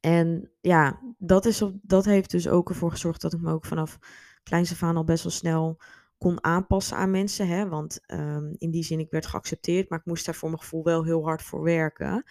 En 0.00 0.50
ja, 0.60 1.00
dat, 1.18 1.44
is 1.44 1.62
op, 1.62 1.74
dat 1.82 2.04
heeft 2.04 2.30
dus 2.30 2.48
ook 2.48 2.68
ervoor 2.68 2.90
gezorgd 2.90 3.20
dat 3.20 3.32
ik 3.32 3.40
me 3.40 3.52
ook 3.52 3.64
vanaf 3.64 3.98
kleins 4.42 4.72
af 4.72 4.82
al 4.82 5.04
best 5.04 5.22
wel 5.22 5.32
snel 5.32 5.78
kon 6.18 6.44
aanpassen 6.44 6.96
aan 6.96 7.10
mensen. 7.10 7.48
Hè? 7.48 7.68
Want 7.68 8.00
um, 8.06 8.54
in 8.58 8.70
die 8.70 8.82
zin, 8.82 8.98
ik 8.98 9.10
werd 9.10 9.26
geaccepteerd, 9.26 9.88
maar 9.88 9.98
ik 9.98 10.04
moest 10.04 10.26
daar 10.26 10.34
voor 10.34 10.48
mijn 10.48 10.60
gevoel 10.60 10.84
wel 10.84 11.04
heel 11.04 11.24
hard 11.24 11.42
voor 11.42 11.62
werken. 11.62 12.24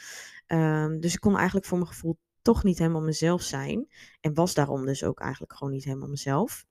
Um, 0.47 0.99
dus 0.99 1.13
ik 1.13 1.19
kon 1.19 1.35
eigenlijk 1.35 1.65
voor 1.65 1.77
mijn 1.77 1.89
gevoel 1.89 2.17
toch 2.41 2.63
niet 2.63 2.77
helemaal 2.77 3.01
mezelf 3.01 3.41
zijn. 3.41 3.87
En 4.19 4.33
was 4.33 4.53
daarom 4.53 4.85
dus 4.85 5.03
ook 5.03 5.19
eigenlijk 5.19 5.53
gewoon 5.53 5.73
niet 5.73 5.83
helemaal 5.83 6.09
mezelf. 6.09 6.65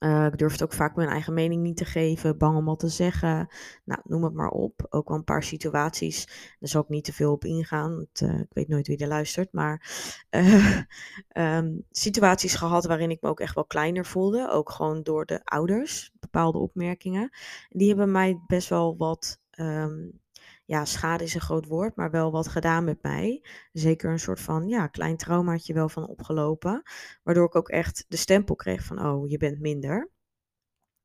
Uh, 0.00 0.26
ik 0.26 0.38
durfde 0.38 0.64
ook 0.64 0.72
vaak 0.72 0.96
mijn 0.96 1.08
eigen 1.08 1.34
mening 1.34 1.62
niet 1.62 1.76
te 1.76 1.84
geven, 1.84 2.38
bang 2.38 2.56
om 2.56 2.64
wat 2.64 2.78
te 2.78 2.88
zeggen. 2.88 3.48
Nou, 3.84 4.00
noem 4.04 4.24
het 4.24 4.32
maar 4.32 4.50
op. 4.50 4.86
Ook 4.88 5.08
wel 5.08 5.16
een 5.16 5.24
paar 5.24 5.42
situaties. 5.42 6.26
Daar 6.58 6.68
zal 6.68 6.82
ik 6.82 6.88
niet 6.88 7.04
te 7.04 7.12
veel 7.12 7.32
op 7.32 7.44
ingaan. 7.44 7.96
Want, 7.96 8.20
uh, 8.20 8.40
ik 8.40 8.50
weet 8.52 8.68
nooit 8.68 8.86
wie 8.86 8.98
er 8.98 9.08
luistert. 9.08 9.52
Maar 9.52 9.90
uh, 10.30 10.80
um, 11.56 11.84
situaties 11.90 12.54
gehad 12.54 12.84
waarin 12.84 13.10
ik 13.10 13.20
me 13.20 13.28
ook 13.28 13.40
echt 13.40 13.54
wel 13.54 13.64
kleiner 13.64 14.06
voelde. 14.06 14.50
Ook 14.50 14.70
gewoon 14.70 15.02
door 15.02 15.26
de 15.26 15.44
ouders. 15.44 16.12
Bepaalde 16.20 16.58
opmerkingen. 16.58 17.30
Die 17.68 17.88
hebben 17.88 18.10
mij 18.10 18.40
best 18.46 18.68
wel 18.68 18.96
wat 18.96 19.40
um, 19.50 20.20
ja, 20.70 20.84
schade 20.84 21.24
is 21.24 21.34
een 21.34 21.40
groot 21.40 21.66
woord, 21.66 21.96
maar 21.96 22.10
wel 22.10 22.30
wat 22.30 22.48
gedaan 22.48 22.84
met 22.84 23.02
mij. 23.02 23.44
Zeker 23.72 24.10
een 24.10 24.18
soort 24.18 24.40
van, 24.40 24.68
ja, 24.68 24.86
klein 24.86 25.16
traumaatje 25.16 25.74
wel 25.74 25.88
van 25.88 26.06
opgelopen. 26.06 26.82
Waardoor 27.22 27.46
ik 27.46 27.54
ook 27.54 27.68
echt 27.68 28.04
de 28.08 28.16
stempel 28.16 28.54
kreeg 28.54 28.84
van, 28.84 29.06
oh, 29.06 29.28
je 29.28 29.36
bent 29.36 29.60
minder. 29.60 30.10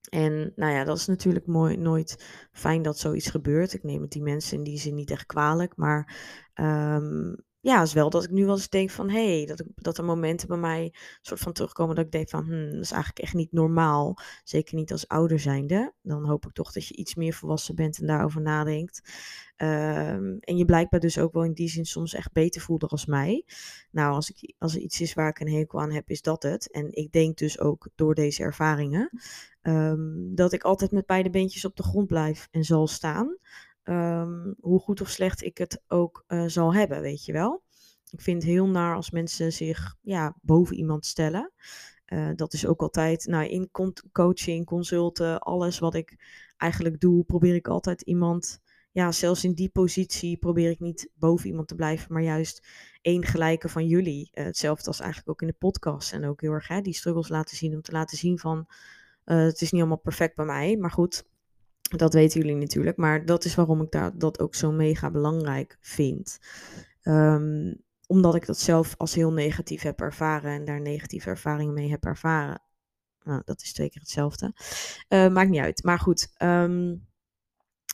En 0.09 0.51
nou 0.55 0.73
ja, 0.73 0.83
dat 0.83 0.97
is 0.97 1.05
natuurlijk 1.05 1.47
mooi, 1.47 1.77
nooit 1.77 2.25
fijn 2.51 2.81
dat 2.81 2.99
zoiets 2.99 3.29
gebeurt. 3.29 3.73
Ik 3.73 3.83
neem 3.83 4.01
het 4.01 4.11
die 4.11 4.21
mensen 4.21 4.57
in 4.57 4.63
die 4.63 4.79
zin 4.79 4.95
niet 4.95 5.11
echt 5.11 5.25
kwalijk. 5.25 5.75
Maar 5.75 6.15
um, 6.53 7.35
ja, 7.65 7.81
is 7.81 7.93
wel 7.93 8.09
dat 8.09 8.23
ik 8.23 8.29
nu 8.29 8.45
wel 8.45 8.55
eens 8.55 8.69
denk 8.69 8.89
van, 8.89 9.09
hé, 9.09 9.35
hey, 9.37 9.45
dat, 9.45 9.63
dat 9.75 9.97
er 9.97 10.03
momenten 10.03 10.47
bij 10.47 10.57
mij 10.57 10.93
soort 11.21 11.39
van 11.39 11.53
terugkomen 11.53 11.95
dat 11.95 12.05
ik 12.05 12.11
denk 12.11 12.29
van, 12.29 12.43
hmm, 12.43 12.71
dat 12.71 12.81
is 12.81 12.91
eigenlijk 12.91 13.23
echt 13.23 13.33
niet 13.33 13.51
normaal. 13.51 14.17
Zeker 14.43 14.75
niet 14.75 14.91
als 14.91 15.07
ouder 15.07 15.39
zijnde. 15.39 15.93
Dan 16.01 16.25
hoop 16.25 16.45
ik 16.45 16.53
toch 16.53 16.71
dat 16.71 16.87
je 16.87 16.95
iets 16.95 17.15
meer 17.15 17.33
volwassen 17.33 17.75
bent 17.75 17.99
en 17.99 18.07
daarover 18.07 18.41
nadenkt. 18.41 19.01
Um, 19.57 20.37
en 20.39 20.57
je 20.57 20.65
blijkbaar 20.65 20.99
dus 20.99 21.17
ook 21.17 21.33
wel 21.33 21.43
in 21.43 21.53
die 21.53 21.69
zin 21.69 21.85
soms 21.85 22.13
echt 22.13 22.31
beter 22.31 22.61
voelde 22.61 22.87
als 22.87 23.05
mij. 23.05 23.45
Nou, 23.91 24.13
als, 24.13 24.29
ik, 24.29 24.53
als 24.57 24.75
er 24.75 24.81
iets 24.81 25.01
is 25.01 25.13
waar 25.13 25.29
ik 25.29 25.39
een 25.39 25.53
hekel 25.53 25.81
aan 25.81 25.91
heb, 25.91 26.09
is 26.09 26.21
dat 26.21 26.43
het. 26.43 26.71
En 26.71 26.91
ik 26.91 27.11
denk 27.11 27.37
dus 27.37 27.59
ook 27.59 27.87
door 27.95 28.15
deze 28.15 28.43
ervaringen 28.43 29.09
um, 29.61 30.35
dat 30.35 30.53
ik 30.53 30.63
altijd 30.63 30.91
met 30.91 31.05
beide 31.05 31.29
beentjes 31.29 31.65
op 31.65 31.75
de 31.75 31.83
grond 31.83 32.07
blijf 32.07 32.47
en 32.51 32.63
zal 32.63 32.87
staan. 32.87 33.37
Um, 33.83 34.55
hoe 34.59 34.79
goed 34.79 35.01
of 35.01 35.09
slecht 35.09 35.43
ik 35.43 35.57
het 35.57 35.81
ook 35.87 36.23
uh, 36.27 36.45
zal 36.45 36.73
hebben, 36.73 37.01
weet 37.01 37.25
je 37.25 37.31
wel. 37.31 37.63
Ik 38.11 38.21
vind 38.21 38.41
het 38.41 38.51
heel 38.51 38.67
naar 38.67 38.95
als 38.95 39.11
mensen 39.11 39.53
zich 39.53 39.95
ja, 40.01 40.35
boven 40.41 40.75
iemand 40.75 41.05
stellen. 41.05 41.51
Uh, 42.07 42.29
dat 42.35 42.53
is 42.53 42.65
ook 42.65 42.81
altijd, 42.81 43.25
nou, 43.25 43.47
in 43.47 43.69
coaching, 44.11 44.65
consulten, 44.65 45.39
alles 45.39 45.79
wat 45.79 45.93
ik 45.93 46.15
eigenlijk 46.57 46.99
doe, 46.99 47.23
probeer 47.23 47.55
ik 47.55 47.67
altijd 47.67 48.01
iemand, 48.01 48.61
ja, 48.95 49.11
zelfs 49.11 49.43
in 49.43 49.53
die 49.53 49.69
positie 49.69 50.37
probeer 50.37 50.69
ik 50.69 50.79
niet 50.79 51.09
boven 51.13 51.47
iemand 51.47 51.67
te 51.67 51.75
blijven, 51.75 52.13
maar 52.13 52.21
juist 52.21 52.67
één 53.01 53.25
gelijke 53.25 53.69
van 53.69 53.87
jullie. 53.87 54.31
Uh, 54.33 54.45
hetzelfde 54.45 54.87
als 54.87 54.99
eigenlijk 54.99 55.29
ook 55.29 55.41
in 55.41 55.47
de 55.47 55.53
podcast 55.53 56.13
en 56.13 56.25
ook 56.25 56.41
heel 56.41 56.51
erg 56.51 56.67
hè, 56.67 56.81
die 56.81 56.93
struggles 56.93 57.29
laten 57.29 57.57
zien, 57.57 57.73
om 57.73 57.81
te 57.81 57.91
laten 57.91 58.17
zien 58.17 58.39
van, 58.39 58.67
het 59.23 59.61
is 59.61 59.71
niet 59.71 59.81
allemaal 59.81 59.99
perfect 59.99 60.35
bij 60.35 60.45
mij, 60.45 60.77
maar 60.77 60.91
goed, 60.91 61.25
dat 61.81 62.13
weten 62.13 62.41
jullie 62.41 62.55
natuurlijk, 62.55 62.97
maar 62.97 63.25
dat 63.25 63.45
is 63.45 63.55
waarom 63.55 63.81
ik 63.81 63.91
daar, 63.91 64.17
dat 64.17 64.39
ook 64.39 64.55
zo 64.55 64.71
mega 64.71 65.11
belangrijk 65.11 65.77
vind. 65.81 66.39
Um, 67.03 67.83
omdat 68.07 68.35
ik 68.35 68.45
dat 68.45 68.59
zelf 68.59 68.95
als 68.97 69.15
heel 69.15 69.33
negatief 69.33 69.81
heb 69.81 70.01
ervaren 70.01 70.51
en 70.51 70.65
daar 70.65 70.81
negatieve 70.81 71.29
ervaringen 71.29 71.73
mee 71.73 71.89
heb 71.89 72.05
ervaren. 72.05 72.61
Nou, 73.23 73.41
dat 73.45 73.61
is 73.61 73.73
twee 73.73 73.89
keer 73.89 74.01
hetzelfde. 74.01 74.53
Uh, 75.09 75.27
maakt 75.27 75.49
niet 75.49 75.61
uit. 75.61 75.83
Maar 75.83 75.99
goed, 75.99 76.33
um, 76.37 77.05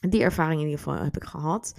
die 0.10 0.24
ervaring 0.24 0.60
in 0.60 0.65
ieder 0.65 0.84
geval 0.84 1.03
heb 1.03 1.15
ik 1.15 1.24
gehad. 1.24 1.74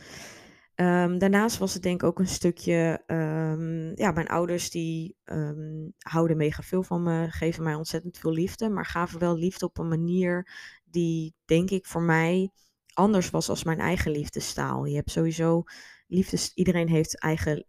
Ehm, 0.75 1.19
daarnaast 1.19 1.59
was 1.59 1.75
het 1.75 1.83
denk 1.83 2.03
ik 2.03 2.09
ook 2.09 2.19
een 2.19 2.27
stukje, 2.27 3.03
ehm, 3.07 3.95
ja, 3.95 4.11
mijn 4.11 4.29
ouders 4.29 4.71
die 4.71 5.17
ehm, 5.25 5.89
houden 5.99 6.37
mega 6.37 6.63
veel 6.63 6.83
van 6.83 7.03
me, 7.03 7.27
geven 7.31 7.63
mij 7.63 7.75
ontzettend 7.75 8.19
veel 8.19 8.33
liefde, 8.33 8.69
maar 8.69 8.87
gaven 8.87 9.19
wel 9.19 9.37
liefde 9.37 9.67
op 9.67 9.79
een 9.79 9.89
manier 9.89 10.49
die, 10.85 11.35
denk 11.45 11.71
ik, 11.71 11.87
voor 11.87 12.03
mij 12.03 12.51
anders 12.95 13.31
was 13.31 13.49
als 13.49 13.65
mijn 13.65 13.79
eigen 13.79 14.11
liefdestaal. 14.11 14.85
Je 14.85 14.95
hebt 14.95 15.11
sowieso 15.11 15.63
liefdes, 16.07 16.55
iedereen 16.55 16.89
heeft 16.89 17.19
eigen, 17.19 17.67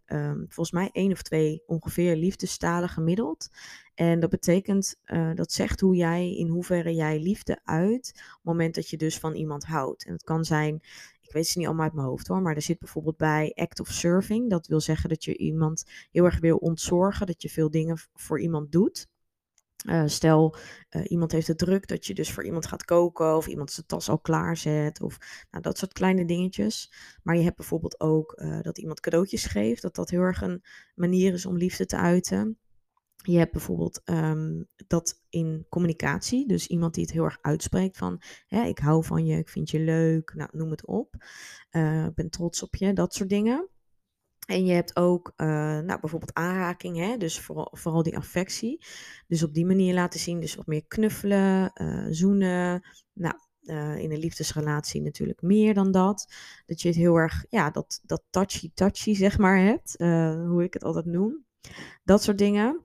volgens 0.48 0.70
mij 0.70 0.88
één 0.92 1.12
of 1.12 1.22
twee 1.22 1.62
ongeveer 1.66 2.16
liefdestalen 2.16 2.88
gemiddeld. 2.88 3.48
En 3.94 4.20
dat 4.20 4.30
betekent, 4.30 4.96
uh, 5.06 5.34
dat 5.34 5.52
zegt 5.52 5.80
hoe 5.80 5.96
jij, 5.96 6.36
in 6.36 6.48
hoeverre 6.48 6.94
jij 6.94 7.20
liefde 7.20 7.60
uit, 7.64 8.10
op 8.14 8.32
het 8.32 8.40
moment 8.42 8.74
dat 8.74 8.88
je 8.88 8.96
dus 8.96 9.18
van 9.18 9.34
iemand 9.34 9.64
houdt. 9.64 10.04
En 10.04 10.12
het 10.12 10.24
kan 10.24 10.44
zijn 10.44 10.82
weet 11.34 11.46
ze 11.46 11.58
niet 11.58 11.66
allemaal 11.66 11.84
uit 11.84 11.94
mijn 11.94 12.06
hoofd 12.06 12.26
hoor, 12.26 12.42
maar 12.42 12.54
er 12.54 12.62
zit 12.62 12.78
bijvoorbeeld 12.78 13.16
bij 13.16 13.52
act 13.54 13.80
of 13.80 13.88
serving. 13.88 14.50
Dat 14.50 14.66
wil 14.66 14.80
zeggen 14.80 15.08
dat 15.08 15.24
je 15.24 15.36
iemand 15.36 15.84
heel 16.10 16.24
erg 16.24 16.40
wil 16.40 16.56
ontzorgen, 16.56 17.26
dat 17.26 17.42
je 17.42 17.48
veel 17.48 17.70
dingen 17.70 17.98
voor 18.14 18.40
iemand 18.40 18.72
doet. 18.72 19.08
Uh, 19.86 20.02
stel, 20.06 20.56
uh, 20.90 21.02
iemand 21.10 21.32
heeft 21.32 21.46
het 21.46 21.58
druk, 21.58 21.88
dat 21.88 22.06
je 22.06 22.14
dus 22.14 22.32
voor 22.32 22.44
iemand 22.44 22.66
gaat 22.66 22.84
koken 22.84 23.36
of 23.36 23.46
iemand 23.46 23.72
zijn 23.72 23.86
tas 23.86 24.08
al 24.08 24.18
klaarzet 24.18 25.00
of 25.00 25.18
nou, 25.50 25.62
dat 25.62 25.78
soort 25.78 25.92
kleine 25.92 26.24
dingetjes. 26.24 26.92
Maar 27.22 27.36
je 27.36 27.42
hebt 27.42 27.56
bijvoorbeeld 27.56 28.00
ook 28.00 28.42
dat 28.62 28.78
iemand 28.78 29.00
cadeautjes 29.00 29.44
geeft, 29.44 29.82
dat 29.82 29.94
dat 29.94 30.10
heel 30.10 30.20
erg 30.20 30.42
een 30.42 30.62
manier 30.94 31.32
is 31.32 31.46
om 31.46 31.56
liefde 31.56 31.86
te 31.86 31.96
uiten. 31.96 32.58
Je 33.26 33.38
hebt 33.38 33.52
bijvoorbeeld 33.52 34.00
um, 34.04 34.66
dat 34.86 35.22
in 35.28 35.66
communicatie, 35.68 36.48
dus 36.48 36.66
iemand 36.66 36.94
die 36.94 37.04
het 37.04 37.12
heel 37.12 37.24
erg 37.24 37.38
uitspreekt 37.40 37.96
van, 37.96 38.22
hè, 38.46 38.64
ik 38.64 38.78
hou 38.78 39.04
van 39.04 39.26
je, 39.26 39.38
ik 39.38 39.48
vind 39.48 39.70
je 39.70 39.80
leuk, 39.80 40.34
nou, 40.34 40.50
noem 40.52 40.70
het 40.70 40.86
op. 40.86 41.14
Uh, 41.70 42.04
ik 42.04 42.14
ben 42.14 42.30
trots 42.30 42.62
op 42.62 42.74
je, 42.74 42.92
dat 42.92 43.14
soort 43.14 43.28
dingen. 43.28 43.68
En 44.46 44.64
je 44.64 44.72
hebt 44.72 44.96
ook 44.96 45.32
uh, 45.36 45.46
nou, 45.78 46.00
bijvoorbeeld 46.00 46.34
aanraking, 46.34 46.96
hè? 46.96 47.16
dus 47.16 47.40
vooral, 47.70 48.02
die 48.02 48.16
affectie. 48.16 48.84
Dus 49.26 49.42
op 49.42 49.54
die 49.54 49.66
manier 49.66 49.94
laten 49.94 50.20
zien, 50.20 50.40
dus 50.40 50.54
wat 50.54 50.66
meer 50.66 50.84
knuffelen, 50.86 51.70
uh, 51.74 52.06
zoenen. 52.10 52.86
Nou, 53.12 53.34
in 54.00 54.12
een 54.12 54.18
liefdesrelatie 54.18 55.02
natuurlijk 55.02 55.42
meer 55.42 55.74
dan 55.74 55.90
dat. 55.90 56.32
Dat 56.66 56.82
je 56.82 56.88
het 56.88 56.96
heel 56.96 57.16
erg, 57.16 57.44
ja, 57.48 57.70
dat, 57.70 58.00
dat 58.02 58.22
touchy-touchy 58.30 59.14
zeg 59.14 59.38
maar 59.38 59.58
hebt, 59.58 59.94
hoe 60.48 60.62
ik 60.62 60.74
het 60.74 60.84
altijd 60.84 61.04
noem. 61.04 61.44
Dat 62.02 62.22
soort 62.22 62.38
dingen. 62.38 62.84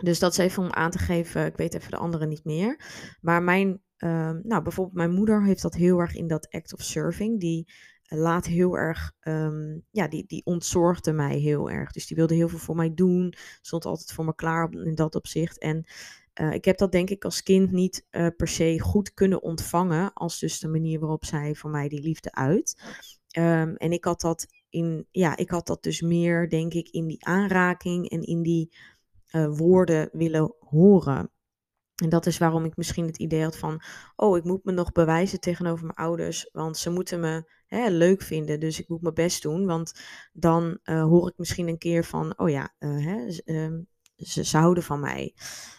Dus 0.00 0.18
dat 0.18 0.32
is 0.32 0.38
even 0.38 0.62
om 0.62 0.70
aan 0.70 0.90
te 0.90 0.98
geven, 0.98 1.46
ik 1.46 1.56
weet 1.56 1.74
even 1.74 1.90
de 1.90 1.96
andere 1.96 2.26
niet 2.26 2.44
meer. 2.44 2.80
Maar 3.20 3.42
mijn, 3.42 3.82
uh, 3.98 4.30
nou 4.42 4.62
bijvoorbeeld 4.62 4.96
mijn 4.96 5.12
moeder 5.12 5.44
heeft 5.44 5.62
dat 5.62 5.74
heel 5.74 5.98
erg 5.98 6.14
in 6.14 6.26
dat 6.26 6.50
act 6.50 6.72
of 6.72 6.82
serving. 6.82 7.40
Die 7.40 7.72
laat 8.04 8.46
heel 8.46 8.76
erg, 8.76 9.12
um, 9.20 9.84
ja, 9.90 10.08
die, 10.08 10.24
die 10.26 10.44
ontzorgde 10.44 11.12
mij 11.12 11.38
heel 11.38 11.70
erg. 11.70 11.92
Dus 11.92 12.06
die 12.06 12.16
wilde 12.16 12.34
heel 12.34 12.48
veel 12.48 12.58
voor 12.58 12.76
mij 12.76 12.94
doen, 12.94 13.34
stond 13.60 13.84
altijd 13.84 14.12
voor 14.12 14.24
me 14.24 14.34
klaar 14.34 14.72
in 14.72 14.94
dat 14.94 15.14
opzicht. 15.14 15.58
En 15.58 15.84
uh, 16.40 16.52
ik 16.52 16.64
heb 16.64 16.78
dat 16.78 16.92
denk 16.92 17.10
ik 17.10 17.24
als 17.24 17.42
kind 17.42 17.70
niet 17.70 18.06
uh, 18.10 18.26
per 18.36 18.48
se 18.48 18.80
goed 18.80 19.14
kunnen 19.14 19.42
ontvangen, 19.42 20.12
als 20.12 20.38
dus 20.38 20.60
de 20.60 20.68
manier 20.68 21.00
waarop 21.00 21.24
zij 21.24 21.54
voor 21.54 21.70
mij 21.70 21.88
die 21.88 22.02
liefde 22.02 22.32
uit. 22.32 22.82
Um, 23.38 23.76
en 23.76 23.92
ik 23.92 24.04
had 24.04 24.20
dat 24.20 24.46
in, 24.68 25.06
ja, 25.10 25.36
ik 25.36 25.50
had 25.50 25.66
dat 25.66 25.82
dus 25.82 26.00
meer, 26.00 26.48
denk 26.48 26.74
ik, 26.74 26.88
in 26.88 27.06
die 27.06 27.24
aanraking 27.26 28.08
en 28.08 28.22
in 28.22 28.42
die 28.42 28.76
uh, 29.32 29.56
woorden 29.56 30.08
willen 30.12 30.54
horen. 30.58 31.30
En 32.02 32.08
dat 32.08 32.26
is 32.26 32.38
waarom 32.38 32.64
ik 32.64 32.76
misschien 32.76 33.06
het 33.06 33.18
idee 33.18 33.42
had 33.42 33.56
van, 33.56 33.82
oh, 34.16 34.36
ik 34.36 34.44
moet 34.44 34.64
me 34.64 34.72
nog 34.72 34.92
bewijzen 34.92 35.40
tegenover 35.40 35.84
mijn 35.84 35.96
ouders, 35.98 36.48
want 36.52 36.76
ze 36.76 36.90
moeten 36.90 37.20
me 37.20 37.50
hè, 37.66 37.88
leuk 37.88 38.22
vinden, 38.22 38.60
dus 38.60 38.80
ik 38.80 38.88
moet 38.88 39.02
mijn 39.02 39.14
best 39.14 39.42
doen, 39.42 39.66
want 39.66 39.92
dan 40.32 40.78
uh, 40.84 41.02
hoor 41.02 41.28
ik 41.28 41.34
misschien 41.36 41.68
een 41.68 41.78
keer 41.78 42.04
van, 42.04 42.38
oh 42.38 42.50
ja, 42.50 42.74
uh, 42.78 43.04
hè, 43.04 43.26
uh, 43.44 43.78
ze, 44.16 44.44
ze 44.44 44.56
houden 44.56 44.82
van 44.82 45.00
mij. 45.00 45.34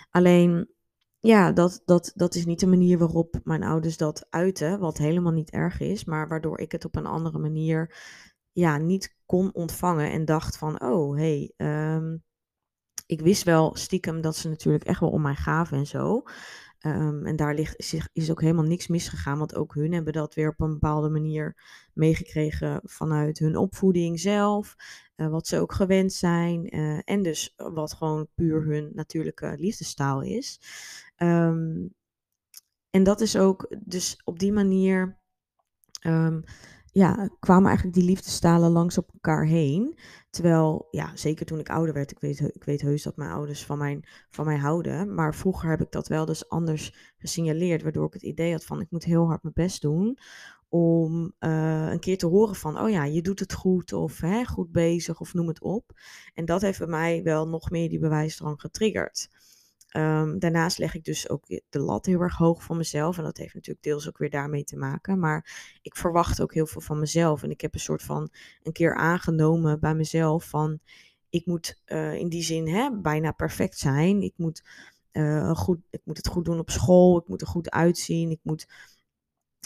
Alleen, 0.09 0.69
ja, 1.19 1.51
dat, 1.51 1.81
dat, 1.85 2.11
dat 2.15 2.35
is 2.35 2.45
niet 2.45 2.59
de 2.59 2.67
manier 2.67 2.97
waarop 2.97 3.39
mijn 3.43 3.63
ouders 3.63 3.97
dat 3.97 4.27
uiten, 4.29 4.79
wat 4.79 4.97
helemaal 4.97 5.31
niet 5.31 5.51
erg 5.51 5.79
is, 5.79 6.05
maar 6.05 6.27
waardoor 6.27 6.59
ik 6.59 6.71
het 6.71 6.85
op 6.85 6.95
een 6.95 7.05
andere 7.05 7.39
manier 7.39 7.95
ja, 8.51 8.77
niet 8.77 9.15
kon 9.25 9.53
ontvangen 9.53 10.11
en 10.11 10.25
dacht 10.25 10.57
van, 10.57 10.81
oh, 10.81 11.15
hé, 11.15 11.21
hey, 11.21 11.53
ik 13.13 13.21
wist 13.21 13.43
wel 13.43 13.75
stiekem 13.75 14.21
dat 14.21 14.35
ze 14.35 14.49
natuurlijk 14.49 14.83
echt 14.83 14.99
wel 14.99 15.09
om 15.09 15.21
mij 15.21 15.35
gaven 15.35 15.77
en 15.77 15.87
zo. 15.87 16.23
Um, 16.85 17.25
en 17.25 17.35
daar 17.35 17.55
ligt, 17.55 17.93
is, 18.13 18.31
ook 18.31 18.41
helemaal 18.41 18.63
niks 18.63 18.87
misgegaan, 18.87 19.37
want 19.37 19.55
ook 19.55 19.73
hun 19.73 19.93
hebben 19.93 20.13
dat 20.13 20.33
weer 20.33 20.49
op 20.49 20.59
een 20.59 20.73
bepaalde 20.73 21.09
manier 21.09 21.55
meegekregen 21.93 22.79
vanuit 22.83 23.39
hun 23.39 23.57
opvoeding 23.57 24.19
zelf. 24.19 24.75
Uh, 25.15 25.27
wat 25.27 25.47
ze 25.47 25.59
ook 25.59 25.73
gewend 25.73 26.13
zijn. 26.13 26.75
Uh, 26.75 26.99
en 27.03 27.21
dus 27.21 27.53
wat 27.55 27.93
gewoon 27.93 28.27
puur 28.35 28.65
hun 28.65 28.91
natuurlijke 28.93 29.55
liefdestaal 29.57 30.21
is. 30.21 30.59
Um, 31.17 31.93
en 32.89 33.03
dat 33.03 33.21
is 33.21 33.37
ook, 33.37 33.75
dus 33.79 34.21
op 34.23 34.39
die 34.39 34.51
manier 34.51 35.17
um, 36.05 36.43
ja, 36.93 37.29
kwamen 37.39 37.67
eigenlijk 37.67 37.97
die 37.97 38.05
liefdestalen 38.05 38.71
langs 38.71 38.97
op 38.97 39.09
elkaar 39.13 39.45
heen. 39.45 39.97
Terwijl, 40.29 40.87
ja, 40.91 41.15
zeker 41.15 41.45
toen 41.45 41.59
ik 41.59 41.69
ouder 41.69 41.93
werd, 41.93 42.11
ik 42.11 42.19
weet, 42.19 42.39
ik 42.39 42.63
weet 42.63 42.81
heus 42.81 43.03
dat 43.03 43.15
mijn 43.15 43.31
ouders 43.31 43.65
van, 43.65 43.77
mijn, 43.77 44.07
van 44.29 44.45
mij 44.45 44.57
houden. 44.57 45.13
Maar 45.13 45.35
vroeger 45.35 45.69
heb 45.69 45.81
ik 45.81 45.91
dat 45.91 46.07
wel 46.07 46.25
dus 46.25 46.49
anders 46.49 47.13
gesignaleerd, 47.17 47.83
waardoor 47.83 48.07
ik 48.07 48.13
het 48.13 48.21
idee 48.21 48.51
had 48.51 48.65
van 48.65 48.81
ik 48.81 48.87
moet 48.89 49.03
heel 49.03 49.25
hard 49.25 49.43
mijn 49.43 49.53
best 49.53 49.81
doen. 49.81 50.17
Om 50.69 51.33
uh, 51.39 51.91
een 51.91 51.99
keer 51.99 52.17
te 52.17 52.27
horen 52.27 52.55
van, 52.55 52.79
oh 52.79 52.89
ja, 52.89 53.03
je 53.03 53.21
doet 53.21 53.39
het 53.39 53.53
goed 53.53 53.93
of 53.93 54.19
hè, 54.19 54.45
goed 54.45 54.71
bezig 54.71 55.19
of 55.19 55.33
noem 55.33 55.47
het 55.47 55.61
op. 55.61 55.91
En 56.33 56.45
dat 56.45 56.61
heeft 56.61 56.79
bij 56.79 56.87
mij 56.87 57.23
wel 57.23 57.47
nog 57.47 57.69
meer 57.69 57.89
die 57.89 57.99
bewijsdrang 57.99 58.61
getriggerd. 58.61 59.29
Um, 59.97 60.39
daarnaast 60.39 60.77
leg 60.77 60.95
ik 60.95 61.03
dus 61.03 61.29
ook 61.29 61.47
de 61.47 61.79
lat 61.79 62.05
heel 62.05 62.21
erg 62.21 62.37
hoog 62.37 62.63
van 62.63 62.77
mezelf. 62.77 63.17
En 63.17 63.23
dat 63.23 63.37
heeft 63.37 63.53
natuurlijk 63.53 63.85
deels 63.85 64.07
ook 64.07 64.17
weer 64.17 64.29
daarmee 64.29 64.63
te 64.63 64.77
maken. 64.77 65.19
Maar 65.19 65.75
ik 65.81 65.95
verwacht 65.95 66.41
ook 66.41 66.53
heel 66.53 66.65
veel 66.65 66.81
van 66.81 66.99
mezelf. 66.99 67.43
En 67.43 67.49
ik 67.49 67.61
heb 67.61 67.73
een 67.73 67.79
soort 67.79 68.03
van 68.03 68.29
een 68.63 68.71
keer 68.71 68.95
aangenomen 68.95 69.79
bij 69.79 69.95
mezelf 69.95 70.49
van 70.49 70.79
ik 71.29 71.45
moet 71.45 71.81
uh, 71.85 72.13
in 72.13 72.29
die 72.29 72.43
zin 72.43 72.67
hè, 72.67 73.01
bijna 73.01 73.31
perfect 73.31 73.77
zijn. 73.77 74.21
Ik 74.21 74.33
moet, 74.35 74.63
uh, 75.11 75.51
goed, 75.51 75.79
ik 75.89 76.01
moet 76.03 76.17
het 76.17 76.27
goed 76.27 76.45
doen 76.45 76.59
op 76.59 76.69
school. 76.69 77.17
Ik 77.17 77.27
moet 77.27 77.41
er 77.41 77.47
goed 77.47 77.71
uitzien. 77.71 78.29
Ik 78.29 78.39
moet. 78.41 78.67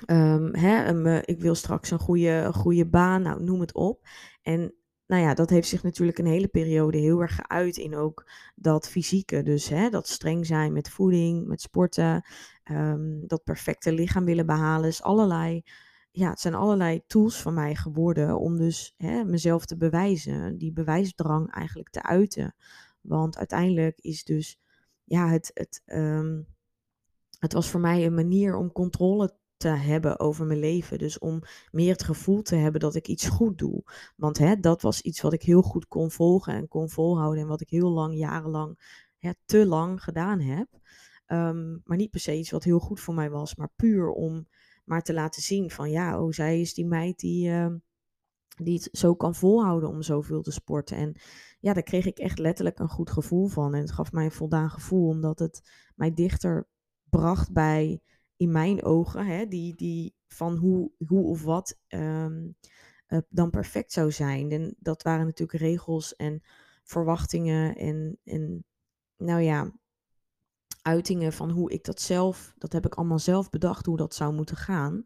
Um, 0.06 0.56
hè, 0.56 1.22
ik 1.22 1.42
wil 1.42 1.56
straks 1.56 1.92
een 1.92 2.00
goede, 2.00 2.30
een 2.30 2.54
goede 2.54 2.86
baan, 2.86 3.22
nou 3.22 3.44
noem 3.44 3.60
het 3.60 3.74
op. 3.74 4.08
En 4.42 4.74
nou 5.08 5.22
ja, 5.22 5.34
dat 5.34 5.50
heeft 5.50 5.68
zich 5.68 5.84
natuurlijk 5.84 6.18
een 6.18 6.26
hele 6.26 6.48
periode 6.48 6.98
heel 6.98 7.22
erg 7.22 7.36
geuit 7.36 7.78
in 7.78 7.96
ook 7.96 8.30
dat 8.56 8.90
fysieke. 8.90 9.44
Dus 9.44 9.70
hè, 9.70 9.90
dat 9.90 10.08
streng 10.08 10.46
zijn 10.46 10.74
met 10.74 10.90
voeding, 10.90 11.48
met 11.48 11.62
sporten, 11.62 12.26
um, 12.72 13.28
dat 13.28 13.44
perfecte 13.44 13.92
lichaam 13.92 14.26
willen 14.26 14.46
behalen. 14.46 14.88
Is 14.90 15.02
allerlei, 15.02 15.64
ja, 16.12 16.30
het 16.30 16.40
zijn 16.40 16.54
allerlei 16.54 17.02
tools 17.08 17.42
van 17.42 17.54
mij 17.54 17.76
geworden 17.76 18.40
om 18.40 18.58
dus 18.58 18.94
hè, 18.98 19.24
mezelf 19.24 19.66
te 19.66 19.78
bewijzen, 19.78 20.58
die 20.58 20.74
bewijsdrang 20.74 21.54
eigenlijk 21.54 21.90
te 21.90 22.04
uiten. 22.04 22.56
Want 23.02 23.38
uiteindelijk 23.38 24.00
is 24.00 24.24
dus, 24.24 24.60
ja, 25.04 25.30
het, 25.30 25.52
het, 25.54 25.82
um, 25.86 26.48
het 27.40 27.54
was 27.54 27.70
voor 27.70 27.80
mij 27.80 28.06
een 28.06 28.14
manier 28.14 28.56
om 28.56 28.72
controle 28.72 29.36
te 29.58 29.68
hebben 29.68 30.20
over 30.20 30.46
mijn 30.46 30.60
leven. 30.60 30.98
Dus 30.98 31.20
om 31.20 31.42
meer 31.72 31.92
het 31.92 32.04
gevoel 32.04 32.42
te 32.42 32.56
hebben 32.56 32.82
dat 32.82 32.96
ik 32.96 33.08
iets 33.08 33.28
goed 33.28 33.58
doe. 33.58 33.84
Want 34.16 34.38
hè, 34.38 34.60
dat 34.60 34.82
was 34.82 35.02
iets 35.02 35.22
wat 35.22 35.34
ik 35.34 35.42
heel 35.42 35.62
goed 35.62 35.88
kon 35.88 36.12
volgen 36.12 36.54
en 36.54 36.68
kon 36.68 36.90
volhouden. 36.90 37.42
En 37.42 37.48
wat 37.48 37.62
ik 37.62 37.70
heel 37.70 37.90
lang, 37.90 38.18
jarenlang, 38.18 38.80
hè, 39.18 39.32
te 39.46 39.66
lang 39.66 40.04
gedaan 40.04 40.40
heb. 40.40 40.68
Um, 41.28 41.82
maar 41.84 41.98
niet 41.98 42.12
per 42.12 42.20
se 42.20 42.38
iets 42.38 42.52
wat 42.52 42.64
heel 42.64 42.80
goed 42.80 43.00
voor 43.00 43.14
mij 43.14 43.30
was. 43.30 43.56
Maar 43.56 43.72
puur 43.76 44.10
om 44.10 44.48
maar 44.86 45.04
te 45.04 45.14
laten 45.14 45.42
zien 45.42 45.72
van 45.72 45.90
ja, 45.90 46.22
oh, 46.22 46.32
zij 46.32 46.62
is 46.62 46.74
die 46.74 46.86
meid 46.86 47.20
die, 47.20 47.50
uh, 47.50 47.74
die 48.58 48.74
het 48.74 48.90
zo 48.92 49.16
kan 49.16 49.36
volhouden 49.36 49.90
om 49.90 50.02
zoveel 50.02 50.42
te 50.42 50.52
sporten. 50.52 50.98
En 50.98 51.16
ja, 51.60 51.74
daar 51.74 51.84
kreeg 51.84 52.06
ik 52.06 52.18
echt 52.18 52.40
letterlijk 52.40 52.80
een 52.80 52.90
goed 52.90 53.10
gevoel 53.10 53.48
van. 53.48 53.74
En 53.74 53.82
het 53.82 53.92
gaf 53.92 54.12
mij 54.12 54.26
een 54.26 54.32
voldaan 54.32 54.70
gevoel, 54.70 55.08
omdat 55.08 55.40
het 55.40 55.62
mij 55.96 56.14
dichter 56.14 56.68
bracht 57.10 57.52
bij 57.52 58.02
in 58.38 58.52
mijn 58.52 58.84
ogen, 58.84 59.26
hè, 59.26 59.48
die, 59.48 59.76
die 59.76 60.16
van 60.28 60.56
hoe, 60.56 60.92
hoe 61.08 61.24
of 61.24 61.44
wat 61.44 61.80
um, 61.88 62.56
uh, 63.08 63.20
dan 63.30 63.50
perfect 63.50 63.92
zou 63.92 64.12
zijn. 64.12 64.52
En 64.52 64.76
dat 64.80 65.04
waren 65.04 65.26
natuurlijk 65.26 65.60
regels 65.60 66.16
en 66.16 66.42
verwachtingen 66.84 67.76
en, 67.76 68.20
en 68.24 68.66
nou 69.18 69.42
ja, 69.42 69.72
uitingen 70.82 71.34
van 71.34 71.50
hoe 71.50 71.72
ik 71.72 71.84
dat 71.84 72.02
zelf, 72.02 72.54
dat 72.58 72.74
heb 72.74 72.86
ik 72.86 72.96
allemaal 72.96 73.20
zelf 73.20 73.50
bedacht 73.50 73.86
hoe 73.86 73.98
dat 73.98 74.16
zou 74.16 74.34
moeten 74.34 74.58
gaan. 74.58 75.02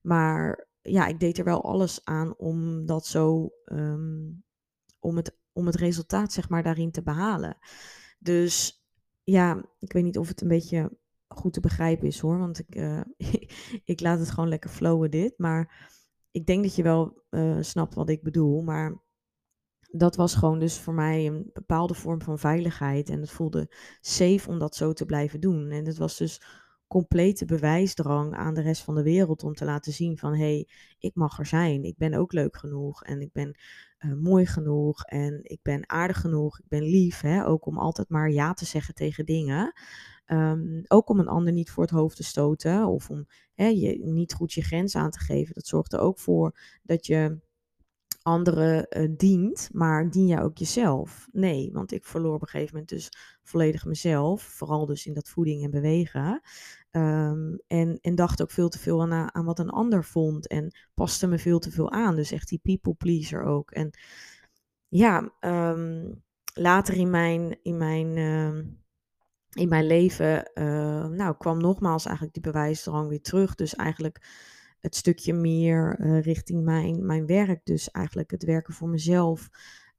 Maar 0.00 0.68
ja, 0.82 1.06
ik 1.06 1.20
deed 1.20 1.38
er 1.38 1.44
wel 1.44 1.64
alles 1.64 2.04
aan 2.04 2.36
om 2.36 2.86
dat 2.86 3.06
zo, 3.06 3.50
um, 3.64 4.44
om, 4.98 5.16
het, 5.16 5.38
om 5.52 5.66
het 5.66 5.74
resultaat 5.74 6.32
zeg 6.32 6.48
maar 6.48 6.62
daarin 6.62 6.90
te 6.90 7.02
behalen. 7.02 7.58
Dus 8.18 8.84
ja, 9.22 9.64
ik 9.80 9.92
weet 9.92 10.04
niet 10.04 10.18
of 10.18 10.28
het 10.28 10.40
een 10.40 10.48
beetje 10.48 10.98
goed 11.38 11.52
te 11.52 11.60
begrijpen 11.60 12.06
is 12.06 12.18
hoor. 12.18 12.38
Want 12.38 12.58
ik, 12.58 12.74
uh, 12.74 13.00
ik 13.92 14.00
laat 14.00 14.18
het 14.18 14.30
gewoon 14.30 14.48
lekker 14.48 14.70
flowen 14.70 15.10
dit. 15.10 15.34
Maar 15.36 15.88
ik 16.30 16.46
denk 16.46 16.62
dat 16.62 16.74
je 16.74 16.82
wel 16.82 17.22
uh, 17.30 17.56
snapt 17.60 17.94
wat 17.94 18.08
ik 18.08 18.22
bedoel, 18.22 18.62
maar 18.62 19.02
dat 19.90 20.16
was 20.16 20.34
gewoon 20.34 20.58
dus 20.58 20.78
voor 20.78 20.94
mij 20.94 21.26
een 21.26 21.50
bepaalde 21.52 21.94
vorm 21.94 22.22
van 22.22 22.38
veiligheid. 22.38 23.08
En 23.08 23.20
het 23.20 23.30
voelde 23.30 23.74
safe 24.00 24.48
om 24.48 24.58
dat 24.58 24.76
zo 24.76 24.92
te 24.92 25.04
blijven 25.04 25.40
doen. 25.40 25.70
En 25.70 25.86
het 25.86 25.98
was 25.98 26.16
dus 26.16 26.40
complete 26.86 27.44
bewijsdrang 27.44 28.34
aan 28.34 28.54
de 28.54 28.60
rest 28.60 28.82
van 28.82 28.94
de 28.94 29.02
wereld 29.02 29.42
om 29.42 29.54
te 29.54 29.64
laten 29.64 29.92
zien 29.92 30.18
van 30.18 30.32
hé, 30.32 30.38
hey, 30.38 30.68
ik 30.98 31.14
mag 31.14 31.38
er 31.38 31.46
zijn. 31.46 31.84
Ik 31.84 31.96
ben 31.96 32.14
ook 32.14 32.32
leuk 32.32 32.56
genoeg 32.56 33.02
en 33.02 33.20
ik 33.20 33.32
ben 33.32 33.58
uh, 33.98 34.14
mooi 34.14 34.46
genoeg 34.46 35.04
en 35.04 35.40
ik 35.42 35.58
ben 35.62 35.90
aardig 35.90 36.20
genoeg. 36.20 36.58
Ik 36.58 36.68
ben 36.68 36.82
lief, 36.82 37.20
hè? 37.20 37.46
ook 37.46 37.66
om 37.66 37.78
altijd 37.78 38.08
maar 38.08 38.30
ja 38.30 38.52
te 38.52 38.64
zeggen 38.64 38.94
tegen 38.94 39.26
dingen. 39.26 39.72
Um, 40.32 40.82
ook 40.86 41.08
om 41.08 41.18
een 41.18 41.28
ander 41.28 41.52
niet 41.52 41.70
voor 41.70 41.82
het 41.82 41.92
hoofd 41.92 42.16
te 42.16 42.24
stoten 42.24 42.86
of 42.86 43.10
om 43.10 43.26
je 43.54 43.98
niet 44.04 44.34
goed 44.34 44.52
je 44.52 44.62
grens 44.62 44.96
aan 44.96 45.10
te 45.10 45.18
geven. 45.18 45.54
Dat 45.54 45.66
zorgt 45.66 45.92
er 45.92 46.00
ook 46.00 46.18
voor 46.18 46.58
dat 46.82 47.06
je 47.06 47.38
anderen 48.22 48.86
uh, 48.90 49.08
dient, 49.16 49.68
maar 49.72 50.10
dien 50.10 50.26
jij 50.26 50.42
ook 50.42 50.58
jezelf? 50.58 51.28
Nee, 51.32 51.70
want 51.72 51.92
ik 51.92 52.04
verloor 52.04 52.34
op 52.34 52.42
een 52.42 52.48
gegeven 52.48 52.72
moment 52.72 52.90
dus 52.90 53.08
volledig 53.42 53.84
mezelf, 53.84 54.42
vooral 54.42 54.86
dus 54.86 55.06
in 55.06 55.14
dat 55.14 55.28
voeding 55.28 55.64
en 55.64 55.70
bewegen. 55.70 56.40
Um, 56.90 57.60
en, 57.66 57.98
en 58.00 58.14
dacht 58.14 58.42
ook 58.42 58.50
veel 58.50 58.68
te 58.68 58.78
veel 58.78 59.02
aan, 59.02 59.34
aan 59.34 59.44
wat 59.44 59.58
een 59.58 59.70
ander 59.70 60.04
vond 60.04 60.46
en 60.46 60.76
paste 60.94 61.26
me 61.26 61.38
veel 61.38 61.58
te 61.58 61.70
veel 61.70 61.92
aan. 61.92 62.16
Dus 62.16 62.32
echt 62.32 62.48
die 62.48 62.60
people 62.62 62.94
pleaser 62.94 63.42
ook. 63.42 63.70
En 63.70 63.90
ja, 64.88 65.32
um, 65.40 66.22
later 66.54 66.94
in 66.94 67.10
mijn, 67.10 67.58
in 67.62 67.76
mijn, 67.76 68.16
in 69.58 69.68
mijn 69.68 69.86
leven 69.86 70.50
uh, 70.54 71.06
nou, 71.06 71.36
kwam 71.38 71.60
nogmaals 71.60 72.04
eigenlijk 72.04 72.34
die 72.34 72.52
bewijsdrang 72.52 73.08
weer 73.08 73.20
terug. 73.20 73.54
Dus 73.54 73.74
eigenlijk 73.74 74.26
het 74.80 74.96
stukje 74.96 75.32
meer 75.32 75.98
uh, 76.00 76.20
richting 76.22 76.64
mijn, 76.64 77.06
mijn 77.06 77.26
werk. 77.26 77.60
Dus 77.64 77.90
eigenlijk 77.90 78.30
het 78.30 78.44
werken 78.44 78.74
voor 78.74 78.88
mezelf 78.88 79.48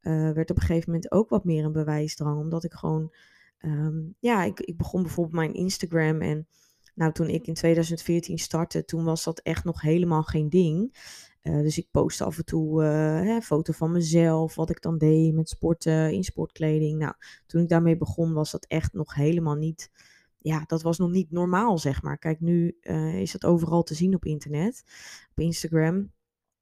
uh, 0.02 0.32
werd 0.32 0.50
op 0.50 0.56
een 0.56 0.62
gegeven 0.62 0.92
moment 0.92 1.12
ook 1.12 1.30
wat 1.30 1.46
meer 1.46 1.66
een 1.66 1.72
bewijsdrang. 1.72 2.40
Omdat 2.40 2.64
ik 2.64 2.74
gewoon, 2.74 3.14
um, 3.62 4.16
ja, 4.20 4.44
ik, 4.44 4.60
ik 4.60 4.78
begon 4.78 5.02
bijvoorbeeld 5.02 5.36
mijn 5.36 5.54
Instagram. 5.54 6.22
En 6.22 6.48
nou, 6.96 7.12
toen 7.12 7.28
ik 7.28 7.48
in 7.48 7.54
2014 7.54 8.38
startte, 8.38 8.86
toen 8.86 9.04
was 9.04 9.24
dat 9.24 9.40
echt 9.40 9.64
nog 9.64 9.82
helemaal 9.82 10.24
geen 10.24 10.50
ding. 10.50 10.96
Uh, 11.44 11.62
dus 11.62 11.78
ik 11.78 11.88
postte 11.92 12.24
af 12.24 12.38
en 12.38 12.46
toe 12.46 12.84
een 12.84 13.42
foto 13.42 13.74
van 13.74 13.92
mezelf, 13.92 14.56
wat 14.56 14.70
ik 14.70 14.82
dan 14.82 14.98
deed 14.98 15.34
met 15.34 15.50
sporten, 15.50 16.14
in 16.14 16.24
sportkleding. 16.24 17.00
Nou, 17.00 17.14
toen 17.46 17.62
ik 17.62 17.70
daarmee 17.70 17.98
begon, 17.98 18.34
was 18.34 18.52
dat 18.52 18.66
echt 18.66 18.94
nog 18.94 19.14
helemaal 19.14 19.56
niet 19.56 19.92
ja, 20.42 20.64
dat 20.68 20.82
was 20.82 20.98
nog 20.98 21.10
niet 21.12 21.32
normaal, 21.32 21.78
zeg 21.78 22.02
maar. 22.02 22.18
Kijk, 22.18 22.40
nu 22.40 22.78
uh, 22.82 23.20
is 23.20 23.34
het 23.34 23.46
overal 23.46 23.84
te 23.84 23.94
zien 23.94 24.16
op 24.16 24.26
internet, 24.26 24.84
op 25.32 25.40
Instagram. 25.44 26.12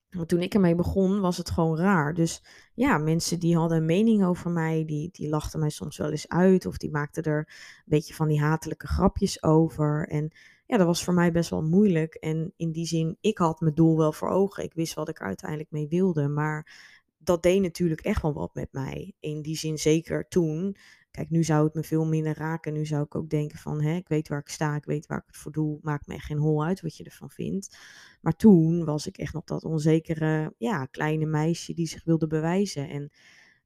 Maar 0.09 0.25
toen 0.25 0.41
ik 0.41 0.53
ermee 0.53 0.75
begon, 0.75 1.19
was 1.19 1.37
het 1.37 1.49
gewoon 1.49 1.77
raar. 1.77 2.13
Dus 2.13 2.43
ja, 2.73 2.97
mensen 2.97 3.39
die 3.39 3.57
hadden 3.57 3.77
een 3.77 3.85
mening 3.85 4.25
over 4.25 4.51
mij, 4.51 4.85
die, 4.85 5.09
die 5.11 5.29
lachten 5.29 5.59
mij 5.59 5.69
soms 5.69 5.97
wel 5.97 6.11
eens 6.11 6.27
uit. 6.27 6.65
Of 6.65 6.77
die 6.77 6.91
maakten 6.91 7.23
er 7.23 7.37
een 7.37 7.83
beetje 7.85 8.13
van 8.13 8.27
die 8.27 8.41
hatelijke 8.41 8.87
grapjes 8.87 9.43
over. 9.43 10.07
En 10.07 10.31
ja, 10.67 10.77
dat 10.77 10.85
was 10.85 11.03
voor 11.03 11.13
mij 11.13 11.31
best 11.31 11.49
wel 11.49 11.63
moeilijk. 11.63 12.13
En 12.13 12.53
in 12.55 12.71
die 12.71 12.85
zin, 12.85 13.17
ik 13.21 13.37
had 13.37 13.59
mijn 13.59 13.75
doel 13.75 13.97
wel 13.97 14.11
voor 14.11 14.29
ogen. 14.29 14.63
Ik 14.63 14.73
wist 14.73 14.93
wat 14.93 15.09
ik 15.09 15.21
uiteindelijk 15.21 15.71
mee 15.71 15.87
wilde. 15.87 16.27
Maar 16.27 16.75
dat 17.17 17.43
deed 17.43 17.61
natuurlijk 17.61 18.01
echt 18.01 18.21
wel 18.21 18.33
wat 18.33 18.53
met 18.53 18.71
mij. 18.71 19.13
In 19.19 19.41
die 19.41 19.57
zin 19.57 19.77
zeker 19.77 20.27
toen 20.27 20.77
Kijk, 21.17 21.29
nu 21.29 21.43
zou 21.43 21.65
het 21.65 21.73
me 21.73 21.83
veel 21.83 22.05
minder 22.05 22.37
raken. 22.37 22.73
Nu 22.73 22.85
zou 22.85 23.03
ik 23.03 23.15
ook 23.15 23.29
denken 23.29 23.57
van, 23.57 23.81
hè, 23.81 23.95
ik 23.95 24.07
weet 24.07 24.27
waar 24.27 24.39
ik 24.39 24.49
sta, 24.49 24.75
ik 24.75 24.85
weet 24.85 25.05
waar 25.05 25.17
ik 25.17 25.23
het 25.27 25.37
voor 25.37 25.51
doe. 25.51 25.79
Maakt 25.81 26.07
me 26.07 26.13
echt 26.13 26.25
geen 26.25 26.37
hol 26.37 26.65
uit 26.65 26.81
wat 26.81 26.97
je 26.97 27.03
ervan 27.03 27.29
vindt. 27.29 27.77
Maar 28.21 28.35
toen 28.35 28.85
was 28.85 29.07
ik 29.07 29.17
echt 29.17 29.33
nog 29.33 29.43
dat 29.43 29.63
onzekere, 29.63 30.53
ja, 30.57 30.85
kleine 30.85 31.25
meisje 31.25 31.73
die 31.73 31.87
zich 31.87 32.03
wilde 32.03 32.27
bewijzen. 32.27 32.89
En 32.89 33.11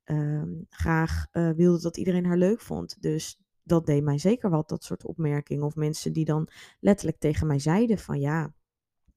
uh, 0.06 0.64
graag 0.70 1.28
uh, 1.32 1.52
wilde 1.52 1.82
dat 1.82 1.98
iedereen 1.98 2.26
haar 2.26 2.38
leuk 2.38 2.62
vond. 2.62 3.02
Dus 3.02 3.40
dat 3.64 3.86
deed 3.86 4.04
mij 4.04 4.18
zeker 4.18 4.50
wat, 4.50 4.70
dat 4.70 4.84
soort 4.84 5.06
opmerkingen. 5.06 5.66
Of 5.66 5.76
mensen 5.76 6.14
die 6.14 6.26
dan 6.26 6.48
letterlijk 6.80 7.20
tegen 7.20 7.48
mij 7.48 7.60
zeiden 7.60 7.98
van, 7.98 8.20
ja, 8.20 8.54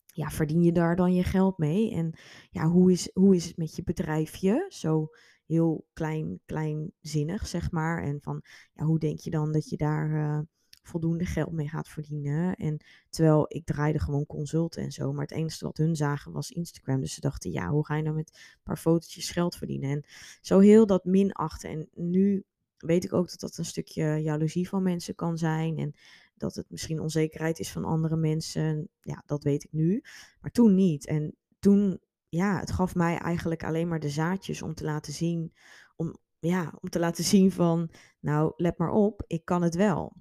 ja, 0.07 0.31
verdien 0.31 0.63
je 0.63 0.73
daar 0.73 0.97
dan 0.97 1.15
je 1.15 1.23
geld 1.23 1.59
mee? 1.59 1.91
En 1.91 2.13
ja, 2.51 2.69
hoe 2.69 2.93
is, 2.93 3.11
hoe 3.13 3.35
is 3.35 3.47
het 3.47 3.57
met 3.57 3.77
je 3.77 3.83
bedrijfje? 3.83 4.67
Zo 4.69 5.09
heel 5.47 5.87
klein, 5.93 6.41
kleinzinnig, 6.47 7.47
zeg 7.47 7.71
maar. 7.71 8.03
En 8.03 8.21
van, 8.21 8.43
ja, 8.73 8.85
hoe 8.85 8.99
denk 8.99 9.19
je 9.19 9.31
dan 9.31 9.53
dat 9.53 9.69
je 9.69 9.77
daar 9.77 10.11
uh, 10.11 10.39
voldoende 10.83 11.25
geld 11.25 11.53
mee 11.53 11.69
gaat 11.69 11.89
verdienen? 11.89 12.55
En 12.55 12.85
terwijl 13.11 13.45
ik 13.49 13.65
draaide 13.65 13.99
gewoon 13.99 14.27
consulten 14.27 14.83
en 14.83 14.93
zo, 14.93 15.13
maar 15.13 15.23
het 15.23 15.33
enige 15.33 15.65
wat 15.65 15.77
hun 15.77 15.97
zagen 15.97 16.33
was 16.33 16.51
Instagram. 16.51 17.01
Dus 17.01 17.15
ze 17.15 17.21
dachten, 17.21 17.51
ja, 17.51 17.69
hoe 17.69 17.87
ga 17.87 17.97
je 17.97 18.03
nou 18.03 18.17
met 18.17 18.31
een 18.33 18.63
paar 18.63 18.79
fotootjes 18.79 19.31
geld 19.31 19.57
verdienen? 19.57 19.91
En 19.91 20.05
zo 20.41 20.59
heel 20.59 20.87
dat 20.87 21.05
minachten. 21.05 21.71
En 21.71 21.89
nu 21.95 22.45
weet 22.77 23.05
ik 23.05 23.13
ook 23.13 23.31
dat 23.31 23.41
dat 23.41 23.57
een 23.57 23.65
stukje 23.65 24.23
jaloezie 24.23 24.69
van 24.69 24.83
mensen 24.83 25.15
kan 25.15 25.39
zijn. 25.39 25.79
En 25.79 25.95
dat 26.35 26.55
het 26.55 26.71
misschien 26.71 27.01
onzekerheid 27.01 27.59
is 27.59 27.71
van 27.71 27.85
andere 27.85 28.17
mensen. 28.17 28.89
Ja, 29.01 29.23
dat 29.27 29.43
weet 29.43 29.65
ik 29.65 29.73
nu. 29.73 30.03
Maar 30.41 30.51
toen 30.51 30.75
niet. 30.75 31.07
En 31.07 31.37
toen 31.59 32.01
ja, 32.29 32.59
het 32.59 32.73
gaf 32.73 32.95
mij 32.95 33.19
eigenlijk 33.19 33.65
alleen 33.65 33.89
maar 33.89 34.01
de 34.01 34.09
zaadjes 34.09 34.63
om 34.63 34.75
te 34.75 34.85
laten 34.85 35.13
zien, 35.13 35.53
om, 35.97 36.17
ja, 36.39 36.73
om 36.81 36.89
te 36.89 36.99
laten 36.99 37.25
zien 37.25 37.53
van, 37.53 37.91
nou, 38.21 38.53
let 38.57 38.79
maar 38.79 38.91
op, 38.91 39.25
ik 39.27 39.45
kan 39.45 39.63
het 39.63 39.75
wel. 39.75 40.17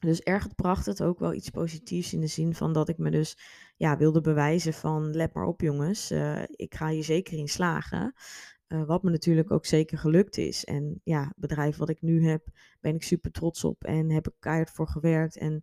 Dus 0.00 0.20
erg 0.20 0.54
bracht 0.54 0.86
het 0.86 1.02
ook 1.02 1.18
wel 1.18 1.32
iets 1.32 1.50
positiefs 1.50 2.12
in 2.12 2.20
de 2.20 2.26
zin 2.26 2.54
van 2.54 2.72
dat 2.72 2.88
ik 2.88 2.98
me 2.98 3.10
dus 3.10 3.38
ja, 3.76 3.96
wilde 3.96 4.20
bewijzen 4.20 4.72
van, 4.72 5.14
let 5.14 5.34
maar 5.34 5.46
op 5.46 5.60
jongens, 5.60 6.10
uh, 6.10 6.42
ik 6.46 6.74
ga 6.74 6.88
hier 6.88 7.04
zeker 7.04 7.38
in 7.38 7.48
slagen. 7.48 8.14
Uh, 8.68 8.84
wat 8.84 9.02
me 9.02 9.10
natuurlijk 9.10 9.50
ook 9.50 9.66
zeker 9.66 9.98
gelukt 9.98 10.36
is. 10.36 10.64
En 10.64 11.00
ja, 11.04 11.22
het 11.22 11.36
bedrijf 11.36 11.76
wat 11.76 11.88
ik 11.88 12.02
nu 12.02 12.28
heb, 12.28 12.46
ben 12.80 12.94
ik 12.94 13.02
super 13.02 13.30
trots 13.30 13.64
op 13.64 13.84
en 13.84 14.10
heb 14.10 14.26
ik 14.26 14.34
keihard 14.38 14.70
voor 14.70 14.88
gewerkt. 14.88 15.36
En 15.36 15.62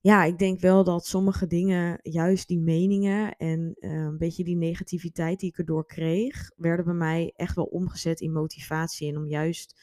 ja, 0.00 0.24
ik 0.24 0.38
denk 0.38 0.60
wel 0.60 0.84
dat 0.84 1.06
sommige 1.06 1.46
dingen, 1.46 1.98
juist 2.02 2.48
die 2.48 2.58
meningen 2.58 3.36
en 3.36 3.76
uh, 3.80 3.90
een 3.90 4.18
beetje 4.18 4.44
die 4.44 4.56
negativiteit 4.56 5.40
die 5.40 5.48
ik 5.48 5.58
erdoor 5.58 5.86
kreeg, 5.86 6.50
werden 6.56 6.84
bij 6.84 6.94
mij 6.94 7.32
echt 7.36 7.54
wel 7.54 7.64
omgezet 7.64 8.20
in 8.20 8.32
motivatie 8.32 9.08
en 9.08 9.16
om 9.16 9.26
juist 9.26 9.80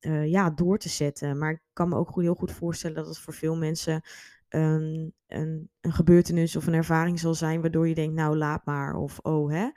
uh, 0.00 0.26
ja, 0.26 0.50
door 0.50 0.78
te 0.78 0.88
zetten. 0.88 1.38
Maar 1.38 1.50
ik 1.50 1.62
kan 1.72 1.88
me 1.88 1.96
ook 1.96 2.20
heel 2.20 2.34
goed 2.34 2.52
voorstellen 2.52 2.96
dat 2.96 3.06
het 3.06 3.18
voor 3.18 3.34
veel 3.34 3.56
mensen 3.56 4.02
een, 4.48 5.14
een 5.26 5.70
gebeurtenis 5.80 6.56
of 6.56 6.66
een 6.66 6.74
ervaring 6.74 7.18
zal 7.18 7.34
zijn 7.34 7.60
waardoor 7.60 7.88
je 7.88 7.94
denkt, 7.94 8.14
nou 8.14 8.36
laat 8.36 8.64
maar, 8.64 8.94
of 8.94 9.18
oh 9.18 9.50
hè, 9.50 9.68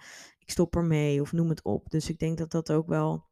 ik 0.43 0.51
stop 0.51 0.75
ermee, 0.75 1.21
of 1.21 1.31
noem 1.31 1.49
het 1.49 1.63
op. 1.63 1.89
Dus 1.89 2.09
ik 2.09 2.19
denk 2.19 2.37
dat 2.37 2.51
dat 2.51 2.71
ook 2.71 2.87
wel 2.87 3.25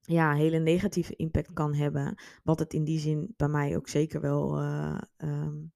ja, 0.00 0.34
hele 0.34 0.58
negatieve 0.58 1.16
impact 1.16 1.52
kan 1.52 1.74
hebben. 1.74 2.22
Wat 2.42 2.58
het 2.58 2.72
in 2.72 2.84
die 2.84 2.98
zin 2.98 3.34
bij 3.36 3.48
mij 3.48 3.76
ook 3.76 3.88
zeker 3.88 4.20
wel. 4.20 4.62
Uh, 4.62 5.00
um, 5.16 5.72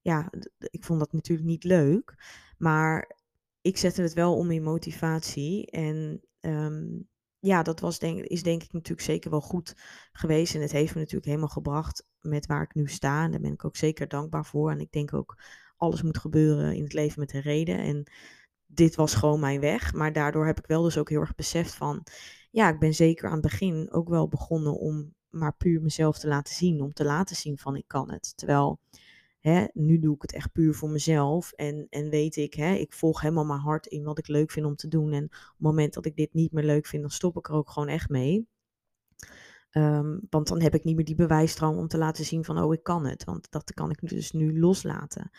ja, 0.00 0.32
ik 0.58 0.84
vond 0.84 0.98
dat 0.98 1.12
natuurlijk 1.12 1.48
niet 1.48 1.64
leuk. 1.64 2.14
Maar 2.58 3.16
ik 3.60 3.76
zette 3.76 4.02
het 4.02 4.12
wel 4.12 4.36
om 4.36 4.50
in 4.50 4.62
motivatie. 4.62 5.66
En 5.66 6.20
um, 6.40 7.08
ja, 7.38 7.62
dat 7.62 7.80
was 7.80 7.98
denk, 7.98 8.18
is 8.20 8.42
denk 8.42 8.62
ik 8.62 8.72
natuurlijk 8.72 9.06
zeker 9.06 9.30
wel 9.30 9.40
goed 9.40 9.74
geweest. 10.12 10.54
En 10.54 10.60
het 10.60 10.72
heeft 10.72 10.94
me 10.94 11.00
natuurlijk 11.00 11.26
helemaal 11.26 11.48
gebracht 11.48 12.06
met 12.20 12.46
waar 12.46 12.62
ik 12.62 12.74
nu 12.74 12.86
sta. 12.86 13.24
En 13.24 13.30
daar 13.30 13.40
ben 13.40 13.52
ik 13.52 13.64
ook 13.64 13.76
zeker 13.76 14.08
dankbaar 14.08 14.46
voor. 14.46 14.70
En 14.70 14.80
ik 14.80 14.92
denk 14.92 15.14
ook, 15.14 15.42
alles 15.76 16.02
moet 16.02 16.18
gebeuren 16.18 16.74
in 16.74 16.82
het 16.82 16.92
leven 16.92 17.20
met 17.20 17.34
een 17.34 17.40
reden. 17.40 17.78
En 17.78 18.10
dit 18.74 18.94
was 18.94 19.14
gewoon 19.14 19.40
mijn 19.40 19.60
weg. 19.60 19.92
Maar 19.92 20.12
daardoor 20.12 20.46
heb 20.46 20.58
ik 20.58 20.66
wel 20.66 20.82
dus 20.82 20.98
ook 20.98 21.08
heel 21.08 21.20
erg 21.20 21.34
beseft 21.34 21.74
van 21.74 22.06
ja, 22.50 22.68
ik 22.68 22.78
ben 22.78 22.94
zeker 22.94 23.26
aan 23.26 23.32
het 23.32 23.42
begin 23.42 23.92
ook 23.92 24.08
wel 24.08 24.28
begonnen 24.28 24.78
om 24.78 25.14
maar 25.30 25.56
puur 25.56 25.82
mezelf 25.82 26.18
te 26.18 26.28
laten 26.28 26.54
zien. 26.54 26.80
Om 26.80 26.92
te 26.92 27.04
laten 27.04 27.36
zien 27.36 27.58
van 27.58 27.76
ik 27.76 27.84
kan 27.86 28.10
het. 28.10 28.32
Terwijl 28.36 28.80
hè, 29.40 29.66
nu 29.72 29.98
doe 29.98 30.14
ik 30.14 30.22
het 30.22 30.32
echt 30.32 30.52
puur 30.52 30.74
voor 30.74 30.90
mezelf. 30.90 31.52
En, 31.52 31.86
en 31.90 32.10
weet 32.10 32.36
ik, 32.36 32.54
hè, 32.54 32.74
ik 32.74 32.92
volg 32.92 33.20
helemaal 33.20 33.44
mijn 33.44 33.60
hart 33.60 33.86
in 33.86 34.04
wat 34.04 34.18
ik 34.18 34.28
leuk 34.28 34.50
vind 34.50 34.66
om 34.66 34.76
te 34.76 34.88
doen. 34.88 35.12
En 35.12 35.24
op 35.24 35.30
het 35.30 35.54
moment 35.58 35.94
dat 35.94 36.06
ik 36.06 36.16
dit 36.16 36.32
niet 36.32 36.52
meer 36.52 36.64
leuk 36.64 36.86
vind, 36.86 37.02
dan 37.02 37.10
stop 37.10 37.36
ik 37.36 37.48
er 37.48 37.54
ook 37.54 37.70
gewoon 37.70 37.88
echt 37.88 38.08
mee. 38.08 38.48
Um, 39.72 40.20
want 40.30 40.48
dan 40.48 40.60
heb 40.60 40.74
ik 40.74 40.84
niet 40.84 40.96
meer 40.96 41.04
die 41.04 41.14
bewijsdrang 41.14 41.76
om 41.78 41.88
te 41.88 41.98
laten 41.98 42.24
zien 42.24 42.44
van, 42.44 42.58
oh, 42.58 42.72
ik 42.72 42.82
kan 42.82 43.06
het. 43.06 43.24
Want 43.24 43.50
dat 43.50 43.74
kan 43.74 43.90
ik 43.90 44.08
dus 44.08 44.32
nu 44.32 44.60
loslaten. 44.60 45.30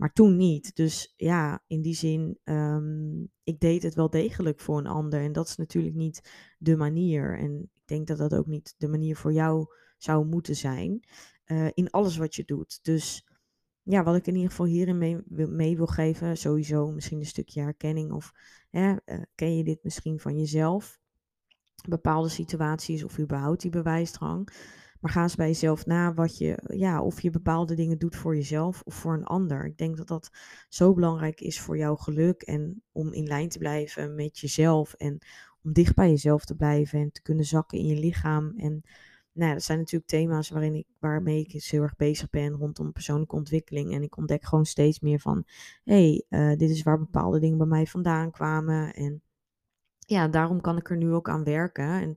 Maar 0.00 0.12
toen 0.12 0.36
niet. 0.36 0.76
Dus 0.76 1.14
ja, 1.16 1.64
in 1.66 1.82
die 1.82 1.94
zin, 1.94 2.38
um, 2.44 3.30
ik 3.42 3.60
deed 3.60 3.82
het 3.82 3.94
wel 3.94 4.10
degelijk 4.10 4.60
voor 4.60 4.78
een 4.78 4.86
ander. 4.86 5.20
En 5.20 5.32
dat 5.32 5.48
is 5.48 5.56
natuurlijk 5.56 5.94
niet 5.94 6.30
de 6.58 6.76
manier. 6.76 7.38
En 7.38 7.70
ik 7.74 7.82
denk 7.84 8.06
dat 8.06 8.18
dat 8.18 8.34
ook 8.34 8.46
niet 8.46 8.74
de 8.78 8.88
manier 8.88 9.16
voor 9.16 9.32
jou 9.32 9.66
zou 9.98 10.26
moeten 10.26 10.56
zijn. 10.56 11.04
Uh, 11.46 11.68
in 11.74 11.90
alles 11.90 12.16
wat 12.16 12.34
je 12.34 12.44
doet. 12.44 12.78
Dus 12.82 13.28
ja, 13.82 14.02
wat 14.02 14.16
ik 14.16 14.26
in 14.26 14.34
ieder 14.34 14.50
geval 14.50 14.66
hierin 14.66 14.98
mee, 14.98 15.18
mee 15.28 15.76
wil 15.76 15.86
geven, 15.86 16.36
sowieso 16.36 16.90
misschien 16.90 17.18
een 17.18 17.26
stukje 17.26 17.60
herkenning. 17.60 18.12
Of 18.12 18.32
hè, 18.70 18.90
uh, 18.90 19.22
ken 19.34 19.56
je 19.56 19.64
dit 19.64 19.82
misschien 19.82 20.20
van 20.20 20.38
jezelf? 20.38 21.00
Bepaalde 21.88 22.28
situaties 22.28 23.04
of 23.04 23.18
überhaupt 23.18 23.60
die 23.60 23.70
bewijsdrang. 23.70 24.48
Maar 25.00 25.10
ga 25.10 25.22
eens 25.22 25.34
bij 25.34 25.46
jezelf 25.46 25.86
na 25.86 26.14
wat 26.14 26.38
je, 26.38 26.62
ja, 26.66 27.02
of 27.02 27.20
je 27.20 27.30
bepaalde 27.30 27.74
dingen 27.74 27.98
doet 27.98 28.16
voor 28.16 28.36
jezelf 28.36 28.82
of 28.84 28.94
voor 28.94 29.14
een 29.14 29.24
ander. 29.24 29.66
Ik 29.66 29.76
denk 29.76 29.96
dat 29.96 30.08
dat 30.08 30.30
zo 30.68 30.94
belangrijk 30.94 31.40
is 31.40 31.60
voor 31.60 31.76
jouw 31.76 31.96
geluk 31.96 32.42
en 32.42 32.82
om 32.92 33.12
in 33.12 33.26
lijn 33.26 33.48
te 33.48 33.58
blijven 33.58 34.14
met 34.14 34.38
jezelf 34.38 34.92
en 34.94 35.18
om 35.62 35.72
dicht 35.72 35.94
bij 35.94 36.08
jezelf 36.08 36.44
te 36.44 36.56
blijven 36.56 37.00
en 37.00 37.12
te 37.12 37.22
kunnen 37.22 37.44
zakken 37.44 37.78
in 37.78 37.86
je 37.86 37.98
lichaam. 37.98 38.52
En 38.56 38.82
nou, 39.32 39.52
dat 39.52 39.62
zijn 39.62 39.78
natuurlijk 39.78 40.10
thema's 40.10 40.50
waarin 40.50 40.74
ik, 40.74 40.86
waarmee 40.98 41.40
ik 41.40 41.52
dus 41.52 41.70
heel 41.70 41.82
erg 41.82 41.96
bezig 41.96 42.30
ben 42.30 42.52
rondom 42.52 42.92
persoonlijke 42.92 43.36
ontwikkeling. 43.36 43.92
En 43.92 44.02
ik 44.02 44.16
ontdek 44.16 44.44
gewoon 44.44 44.66
steeds 44.66 45.00
meer 45.00 45.20
van, 45.20 45.44
hé, 45.84 46.22
hey, 46.28 46.50
uh, 46.50 46.58
dit 46.58 46.70
is 46.70 46.82
waar 46.82 46.98
bepaalde 46.98 47.38
dingen 47.38 47.58
bij 47.58 47.66
mij 47.66 47.86
vandaan 47.86 48.30
kwamen. 48.30 48.94
En 48.94 49.22
ja, 49.98 50.28
daarom 50.28 50.60
kan 50.60 50.76
ik 50.76 50.90
er 50.90 50.96
nu 50.96 51.12
ook 51.12 51.28
aan 51.28 51.44
werken. 51.44 52.00
En 52.00 52.14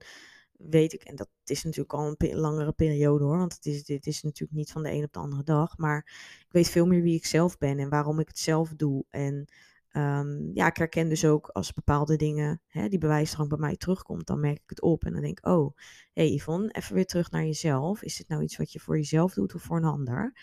weet 0.70 0.92
ik, 0.92 1.02
en 1.02 1.16
dat 1.16 1.28
is 1.44 1.64
natuurlijk 1.64 1.92
al 1.94 2.14
een 2.18 2.36
langere 2.36 2.72
periode 2.72 3.24
hoor, 3.24 3.38
want 3.38 3.54
het 3.54 3.66
is, 3.66 3.84
dit 3.84 4.06
is 4.06 4.22
natuurlijk 4.22 4.58
niet 4.58 4.72
van 4.72 4.82
de 4.82 4.90
een 4.92 5.04
op 5.04 5.12
de 5.12 5.18
andere 5.18 5.42
dag. 5.42 5.76
Maar 5.76 5.98
ik 6.38 6.52
weet 6.52 6.68
veel 6.68 6.86
meer 6.86 7.02
wie 7.02 7.16
ik 7.16 7.26
zelf 7.26 7.58
ben 7.58 7.78
en 7.78 7.88
waarom 7.88 8.18
ik 8.18 8.28
het 8.28 8.38
zelf 8.38 8.72
doe. 8.76 9.04
En 9.08 9.48
um, 9.92 10.50
ja, 10.54 10.66
ik 10.66 10.76
herken 10.76 11.08
dus 11.08 11.24
ook 11.24 11.48
als 11.48 11.72
bepaalde 11.72 12.16
dingen, 12.16 12.62
hè, 12.66 12.88
die 12.88 12.98
bewijsdrang 12.98 13.48
bij 13.48 13.58
mij 13.58 13.76
terugkomt, 13.76 14.26
dan 14.26 14.40
merk 14.40 14.56
ik 14.56 14.70
het 14.70 14.82
op 14.82 15.04
en 15.04 15.12
dan 15.12 15.22
denk 15.22 15.38
ik, 15.38 15.46
oh, 15.46 15.76
hé 16.12 16.22
hey 16.22 16.32
Yvonne, 16.32 16.70
even 16.70 16.94
weer 16.94 17.06
terug 17.06 17.30
naar 17.30 17.44
jezelf. 17.44 18.02
Is 18.02 18.16
dit 18.16 18.28
nou 18.28 18.42
iets 18.42 18.56
wat 18.56 18.72
je 18.72 18.80
voor 18.80 18.96
jezelf 18.96 19.34
doet 19.34 19.54
of 19.54 19.62
voor 19.62 19.76
een 19.76 19.84
ander? 19.84 20.36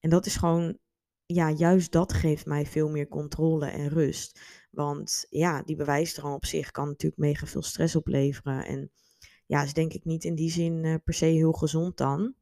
En 0.00 0.10
dat 0.10 0.26
is 0.26 0.36
gewoon, 0.36 0.78
ja, 1.26 1.50
juist 1.50 1.92
dat 1.92 2.12
geeft 2.12 2.46
mij 2.46 2.66
veel 2.66 2.88
meer 2.88 3.08
controle 3.08 3.66
en 3.66 3.88
rust. 3.88 4.40
Want 4.70 5.26
ja, 5.28 5.62
die 5.62 5.76
bewijsdrang 5.76 6.34
op 6.34 6.44
zich 6.44 6.70
kan 6.70 6.88
natuurlijk 6.88 7.20
mega 7.20 7.46
veel 7.46 7.62
stress 7.62 7.96
opleveren. 7.96 8.66
En 8.66 8.90
ja, 9.52 9.62
is 9.62 9.72
denk 9.72 9.92
ik 9.92 10.04
niet 10.04 10.24
in 10.24 10.34
die 10.34 10.50
zin 10.50 10.84
uh, 10.84 10.94
per 11.04 11.14
se 11.14 11.24
heel 11.24 11.52
gezond 11.52 11.96
dan. 11.96 12.34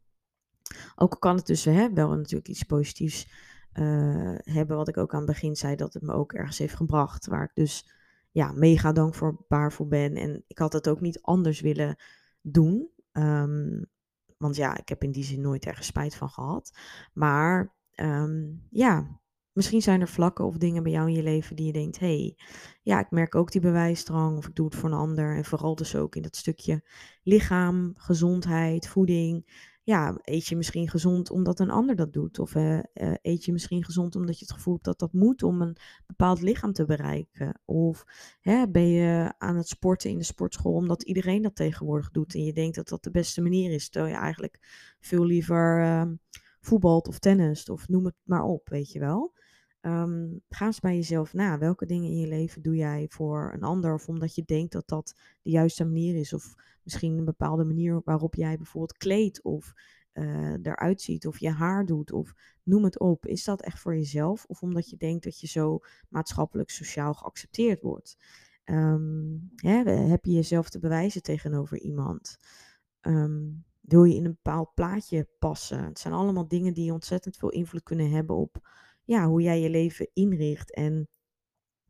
Ook 0.96 1.16
kan 1.20 1.36
het 1.36 1.46
dus 1.46 1.64
hè, 1.64 1.92
wel 1.92 2.16
natuurlijk 2.16 2.48
iets 2.48 2.62
positiefs 2.62 3.28
uh, 3.72 4.34
hebben, 4.36 4.76
wat 4.76 4.88
ik 4.88 4.96
ook 4.96 5.12
aan 5.12 5.18
het 5.18 5.28
begin 5.28 5.56
zei, 5.56 5.76
dat 5.76 5.94
het 5.94 6.02
me 6.02 6.12
ook 6.12 6.32
ergens 6.32 6.58
heeft 6.58 6.74
gebracht. 6.74 7.26
Waar 7.26 7.44
ik 7.44 7.54
dus 7.54 7.90
ja, 8.30 8.52
mega 8.52 8.92
dankbaar 8.92 9.72
voor 9.72 9.86
ben. 9.86 10.16
En 10.16 10.44
ik 10.46 10.58
had 10.58 10.72
het 10.72 10.88
ook 10.88 11.00
niet 11.00 11.22
anders 11.22 11.60
willen 11.60 11.96
doen. 12.40 12.88
Um, 13.12 13.86
want 14.38 14.56
ja, 14.56 14.78
ik 14.78 14.88
heb 14.88 15.02
in 15.02 15.12
die 15.12 15.24
zin 15.24 15.40
nooit 15.40 15.64
ergens 15.64 15.86
spijt 15.86 16.14
van 16.14 16.28
gehad. 16.28 16.78
Maar 17.12 17.74
um, 17.96 18.66
ja, 18.70 19.20
misschien 19.52 19.82
zijn 19.82 20.00
er 20.00 20.08
vlakken 20.08 20.44
of 20.44 20.56
dingen 20.56 20.82
bij 20.82 20.92
jou 20.92 21.08
in 21.08 21.14
je 21.14 21.22
leven 21.22 21.56
die 21.56 21.66
je 21.66 21.72
denkt: 21.72 21.98
hé, 21.98 22.06
hey, 22.06 22.36
ja, 22.82 23.00
ik 23.00 23.10
merk 23.10 23.34
ook 23.34 23.52
die 23.52 23.60
bewijsdrang 23.60 24.36
of 24.36 24.46
ik 24.46 24.54
doe 24.54 24.66
het 24.66 24.74
voor 24.74 24.88
een 24.88 24.94
ander. 24.94 25.36
En 25.36 25.44
vooral 25.44 25.74
dus 25.74 25.96
ook 25.96 26.16
in 26.16 26.22
dat 26.22 26.36
stukje 26.36 26.82
lichaam, 27.22 27.92
gezondheid, 27.96 28.88
voeding 28.88 29.44
ja, 29.90 30.18
eet 30.22 30.46
je 30.46 30.56
misschien 30.56 30.88
gezond 30.88 31.30
omdat 31.30 31.60
een 31.60 31.70
ander 31.70 31.96
dat 31.96 32.12
doet? 32.12 32.38
Of 32.38 32.54
uh, 32.54 32.80
eet 33.22 33.44
je 33.44 33.52
misschien 33.52 33.84
gezond 33.84 34.16
omdat 34.16 34.38
je 34.38 34.44
het 34.44 34.54
gevoel 34.54 34.72
hebt 34.72 34.84
dat 34.84 34.98
dat 34.98 35.12
moet 35.12 35.42
om 35.42 35.62
een 35.62 35.76
bepaald 36.06 36.40
lichaam 36.40 36.72
te 36.72 36.84
bereiken? 36.84 37.60
Of 37.64 38.04
hè, 38.40 38.68
ben 38.68 38.88
je 38.88 39.32
aan 39.38 39.56
het 39.56 39.68
sporten 39.68 40.10
in 40.10 40.18
de 40.18 40.24
sportschool 40.24 40.72
omdat 40.72 41.02
iedereen 41.02 41.42
dat 41.42 41.56
tegenwoordig 41.56 42.10
doet 42.10 42.34
en 42.34 42.44
je 42.44 42.52
denkt 42.52 42.76
dat 42.76 42.88
dat 42.88 43.02
de 43.02 43.10
beste 43.10 43.42
manier 43.42 43.72
is, 43.72 43.88
terwijl 43.88 44.14
je 44.14 44.20
eigenlijk 44.20 44.58
veel 45.00 45.24
liever 45.24 45.80
uh, 45.80 46.02
voetbalt 46.60 47.08
of 47.08 47.18
tennist 47.18 47.68
of 47.68 47.88
noem 47.88 48.04
het 48.04 48.16
maar 48.22 48.42
op, 48.42 48.68
weet 48.68 48.92
je 48.92 48.98
wel? 48.98 49.32
Um, 49.82 50.40
ga 50.48 50.66
eens 50.66 50.80
bij 50.80 50.94
jezelf 50.94 51.32
na. 51.32 51.58
Welke 51.58 51.86
dingen 51.86 52.10
in 52.10 52.18
je 52.18 52.26
leven 52.26 52.62
doe 52.62 52.76
jij 52.76 53.06
voor 53.08 53.52
een 53.54 53.62
ander? 53.62 53.94
Of 53.94 54.08
omdat 54.08 54.34
je 54.34 54.42
denkt 54.44 54.72
dat 54.72 54.88
dat 54.88 55.14
de 55.42 55.50
juiste 55.50 55.84
manier 55.84 56.16
is? 56.16 56.32
Of 56.32 56.54
misschien 56.82 57.18
een 57.18 57.24
bepaalde 57.24 57.64
manier 57.64 58.00
waarop 58.04 58.34
jij 58.34 58.56
bijvoorbeeld 58.56 58.98
kleedt 58.98 59.42
of 59.42 59.74
uh, 60.12 60.52
eruit 60.62 61.00
ziet 61.00 61.26
of 61.26 61.38
je 61.38 61.50
haar 61.50 61.86
doet 61.86 62.12
of 62.12 62.34
noem 62.62 62.84
het 62.84 62.98
op. 62.98 63.26
Is 63.26 63.44
dat 63.44 63.62
echt 63.62 63.78
voor 63.78 63.96
jezelf 63.96 64.44
of 64.44 64.62
omdat 64.62 64.90
je 64.90 64.96
denkt 64.96 65.24
dat 65.24 65.40
je 65.40 65.46
zo 65.46 65.78
maatschappelijk 66.08 66.70
sociaal 66.70 67.14
geaccepteerd 67.14 67.80
wordt? 67.80 68.16
Um, 68.64 69.50
hè, 69.56 69.90
heb 69.90 70.24
je 70.24 70.32
jezelf 70.32 70.68
te 70.70 70.78
bewijzen 70.78 71.22
tegenover 71.22 71.78
iemand? 71.78 72.38
Um, 73.00 73.64
wil 73.80 74.04
je 74.04 74.14
in 74.14 74.24
een 74.24 74.38
bepaald 74.42 74.74
plaatje 74.74 75.28
passen? 75.38 75.84
Het 75.84 75.98
zijn 75.98 76.14
allemaal 76.14 76.48
dingen 76.48 76.74
die 76.74 76.92
ontzettend 76.92 77.36
veel 77.36 77.50
invloed 77.50 77.82
kunnen 77.82 78.10
hebben 78.10 78.36
op 78.36 78.68
ja, 79.10 79.26
hoe 79.26 79.42
jij 79.42 79.60
je 79.60 79.70
leven 79.70 80.10
inricht. 80.12 80.74
En 80.74 81.08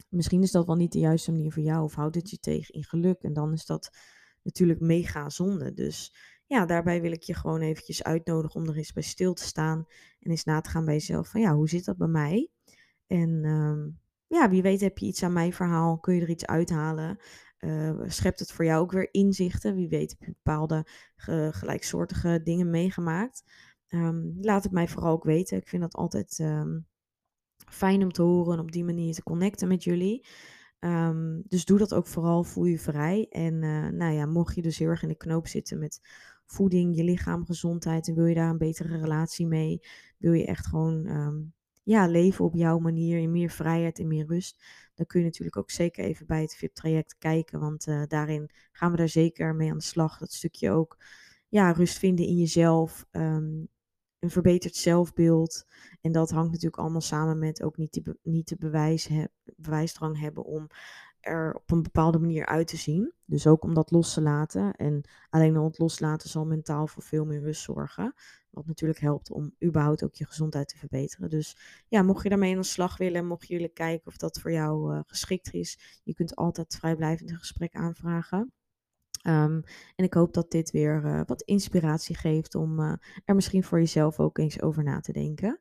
misschien 0.09 0.43
is 0.43 0.51
dat 0.51 0.67
wel 0.67 0.77
niet 0.77 0.93
de 0.93 0.99
juiste 0.99 1.33
manier 1.33 1.53
voor 1.53 1.63
jou 1.63 1.85
of 1.85 1.95
houdt 1.95 2.15
het 2.15 2.31
je 2.31 2.39
tegen 2.39 2.75
in 2.75 2.85
geluk. 2.85 3.23
En 3.23 3.33
dan 3.33 3.53
is 3.53 3.67
dat 3.67 3.91
natuurlijk 4.43 4.81
mega 4.81 5.29
zonde. 5.29 5.73
Dus 5.73 6.15
ja, 6.47 6.67
daarbij 6.67 7.01
wil 7.01 7.13
ik 7.13 7.23
je 7.23 7.35
gewoon 7.35 7.61
eventjes 7.61 8.03
uitnodigen 8.03 8.61
om 8.61 8.69
er 8.69 8.77
eens 8.77 8.93
bij 8.93 9.03
stil 9.03 9.35
te 9.35 9.43
staan. 9.43 9.87
En 10.21 10.31
eens 10.31 10.45
na 10.45 10.61
te 10.61 10.71
gaan 10.71 10.85
bij 10.85 10.95
jezelf 10.95 11.29
van 11.29 11.41
ja, 11.41 11.55
hoe 11.55 11.69
zit 11.69 11.85
dat 11.85 11.97
bij 11.97 12.09
mij? 12.09 12.51
En 13.07 13.45
um, 13.45 14.01
ja, 14.27 14.51
wie 14.51 14.63
weet 14.63 14.81
heb 14.81 14.99
je 14.99 15.07
iets 15.07 15.23
aan 15.23 15.33
mijn 15.33 15.53
verhaal, 15.53 15.99
kun 15.99 16.15
je 16.15 16.21
er 16.21 16.31
iets 16.31 16.47
uithalen. 16.47 17.19
Uh, 17.61 18.01
schept 18.07 18.39
het 18.39 18.53
voor 18.53 18.65
jou 18.65 18.83
ook 18.83 18.93
weer 18.93 19.09
inzichten? 19.11 19.75
Wie 19.75 19.89
weet 19.89 20.11
heb 20.11 20.23
je 20.23 20.35
bepaalde 20.43 20.87
gelijksoortige 21.51 22.41
dingen 22.45 22.71
meegemaakt? 22.71 23.45
Um, 23.89 24.39
laat 24.41 24.63
het 24.63 24.73
mij 24.73 24.89
vooral 24.89 25.13
ook 25.13 25.25
weten. 25.25 25.57
Ik 25.57 25.69
vind 25.69 25.83
dat 25.83 25.95
altijd 25.95 26.39
um, 26.39 26.87
fijn 27.71 28.03
om 28.03 28.13
te 28.13 28.23
horen 28.23 28.53
en 28.53 28.61
op 28.61 28.73
die 28.73 28.85
manier 28.85 29.15
te 29.15 29.23
connecten 29.23 29.69
met 29.69 29.85
jullie. 29.85 30.27
Um, 30.81 31.43
dus 31.49 31.65
doe 31.65 31.79
dat 31.79 31.95
ook 31.95 32.07
vooral, 32.07 32.45
voel 32.45 32.65
je 32.65 32.79
vrij. 32.79 33.27
En 33.31 33.63
uh, 33.63 33.89
nou 33.89 34.13
ja, 34.13 34.27
mocht 34.27 34.55
je 34.55 34.63
dus 34.63 34.79
heel 34.79 34.89
erg 34.89 35.03
in 35.03 35.09
de 35.09 35.17
knoop 35.17 35.47
zitten 35.47 35.79
met 35.79 36.01
voeding, 36.47 36.97
je 36.97 37.05
lichaam, 37.05 37.45
gezondheid 37.45 38.09
en 38.09 38.15
wil 38.15 38.27
je 38.27 38.35
daar 38.35 38.51
een 38.51 38.59
betere 38.59 38.99
relatie 38.99 39.47
mee, 39.47 39.81
wil 40.19 40.33
je 40.33 40.47
echt 40.47 40.67
gewoon 40.67 41.53
ja, 41.83 42.07
leven 42.07 42.45
op 42.45 42.55
jouw 42.55 42.79
manier 42.79 43.19
in 43.19 43.31
meer 43.31 43.51
vrijheid 43.51 43.99
en 43.99 44.07
meer 44.07 44.27
rust, 44.27 44.63
dan 45.01 45.09
kun 45.09 45.21
je 45.21 45.27
natuurlijk 45.27 45.57
ook 45.57 45.71
zeker 45.71 46.05
even 46.05 46.27
bij 46.27 46.41
het 46.41 46.55
VIP-traject 46.55 47.19
kijken, 47.19 47.61
want 47.61 47.87
uh, 47.87 48.03
daarin 48.07 48.51
gaan 48.73 48.91
we 48.91 48.97
daar 48.97 49.09
zeker 49.09 49.55
mee 49.55 49.71
aan 49.71 49.79
de 49.79 49.85
slag. 49.85 50.19
Dat 50.19 50.33
stukje 50.33 50.71
ook 50.71 50.99
ja, 51.49 51.73
rust 51.73 51.99
vinden 51.99 52.27
in 52.27 52.37
jezelf, 52.37 53.07
um, 53.11 53.69
een 54.19 54.31
verbeterd 54.31 54.77
zelfbeeld. 54.77 55.67
En 56.01 56.13
dat 56.13 56.31
hangt 56.31 56.51
natuurlijk 56.51 56.83
allemaal 56.83 57.01
samen 57.01 57.39
met 57.39 57.63
ook 57.63 57.77
niet 57.77 58.01
niet 58.23 58.49
de 58.49 58.57
bewijs 58.57 59.11
bewijsdrang 59.57 60.19
hebben 60.19 60.45
om 60.45 60.67
er 61.21 61.55
op 61.55 61.71
een 61.71 61.83
bepaalde 61.83 62.19
manier 62.19 62.47
uit 62.47 62.67
te 62.67 62.77
zien. 62.77 63.13
Dus 63.25 63.47
ook 63.47 63.65
om 63.65 63.75
dat 63.75 63.91
los 63.91 64.15
te 64.15 64.21
laten. 64.21 64.75
En 64.75 65.09
alleen 65.31 65.57
al 65.57 65.65
het 65.65 65.79
loslaten 65.79 66.29
zal 66.29 66.47
mentaal 66.47 66.87
voor 66.87 67.03
veel 67.03 67.25
meer 67.25 67.41
rust 67.41 67.63
zorgen. 67.63 68.15
Wat 68.51 68.67
natuurlijk 68.67 69.01
helpt 69.01 69.31
om 69.31 69.55
überhaupt 69.65 70.05
ook 70.05 70.15
je 70.15 70.27
gezondheid 70.27 70.69
te 70.69 70.79
verbeteren. 70.79 71.31
Dus 71.31 71.57
ja, 71.89 72.03
mocht 72.03 72.23
je 72.23 72.29
daarmee 72.29 72.55
aan 72.55 72.61
de 72.61 72.67
slag 72.67 72.97
willen, 72.97 73.27
mocht 73.27 73.49
jullie 73.49 73.69
kijken 73.69 74.07
of 74.07 74.17
dat 74.17 74.41
voor 74.41 74.53
jou 74.53 74.95
uh, 74.95 75.01
geschikt 75.07 75.53
is, 75.53 76.01
je 76.05 76.15
kunt 76.15 76.37
altijd 76.37 76.77
vrijblijvend 76.77 77.31
een 77.31 77.39
gesprek 77.39 77.75
aanvragen. 77.75 78.53
Um, 79.27 79.63
en 79.97 80.05
ik 80.05 80.15
hoop 80.15 80.35
dat 80.35 80.51
dit 80.51 80.71
weer 80.71 81.05
uh, 81.05 81.21
wat 81.27 81.43
inspiratie 81.43 82.17
geeft 82.17 82.55
om 82.55 82.81
uh, 82.81 82.93
er 83.25 83.35
misschien 83.35 83.65
voor 83.65 83.79
jezelf 83.79 84.21
ook 84.21 84.39
eens 84.39 84.63
over 84.63 84.83
na 84.83 85.01
te 85.01 85.13
denken. 85.13 85.61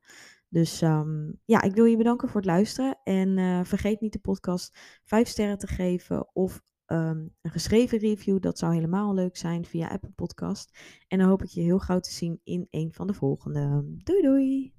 Dus 0.49 0.81
um, 0.81 1.39
ja, 1.45 1.61
ik 1.61 1.75
wil 1.75 1.85
je 1.85 1.97
bedanken 1.97 2.27
voor 2.27 2.41
het 2.41 2.49
luisteren. 2.49 2.99
En 3.03 3.65
vergeet 3.65 4.01
niet 4.01 4.13
de 4.13 4.19
podcast 4.19 4.79
5 5.03 5.27
sterren 5.27 5.57
te 5.57 5.67
geven 5.67 6.35
of 6.35 6.61
um, 6.91 7.35
een 7.41 7.51
geschreven 7.51 7.97
review. 7.97 8.41
Dat 8.41 8.57
zou 8.57 8.73
helemaal 8.73 9.13
leuk 9.13 9.37
zijn 9.37 9.65
via 9.65 9.87
Apple 9.87 10.11
Podcast. 10.15 10.77
En 11.07 11.17
dan 11.17 11.27
hoop 11.27 11.43
ik 11.43 11.49
je 11.49 11.61
heel 11.61 11.79
gauw 11.79 11.99
te 11.99 12.11
zien 12.11 12.39
in 12.43 12.67
een 12.69 12.93
van 12.93 13.07
de 13.07 13.13
volgende. 13.13 13.83
Doei 14.03 14.21
doei! 14.21 14.78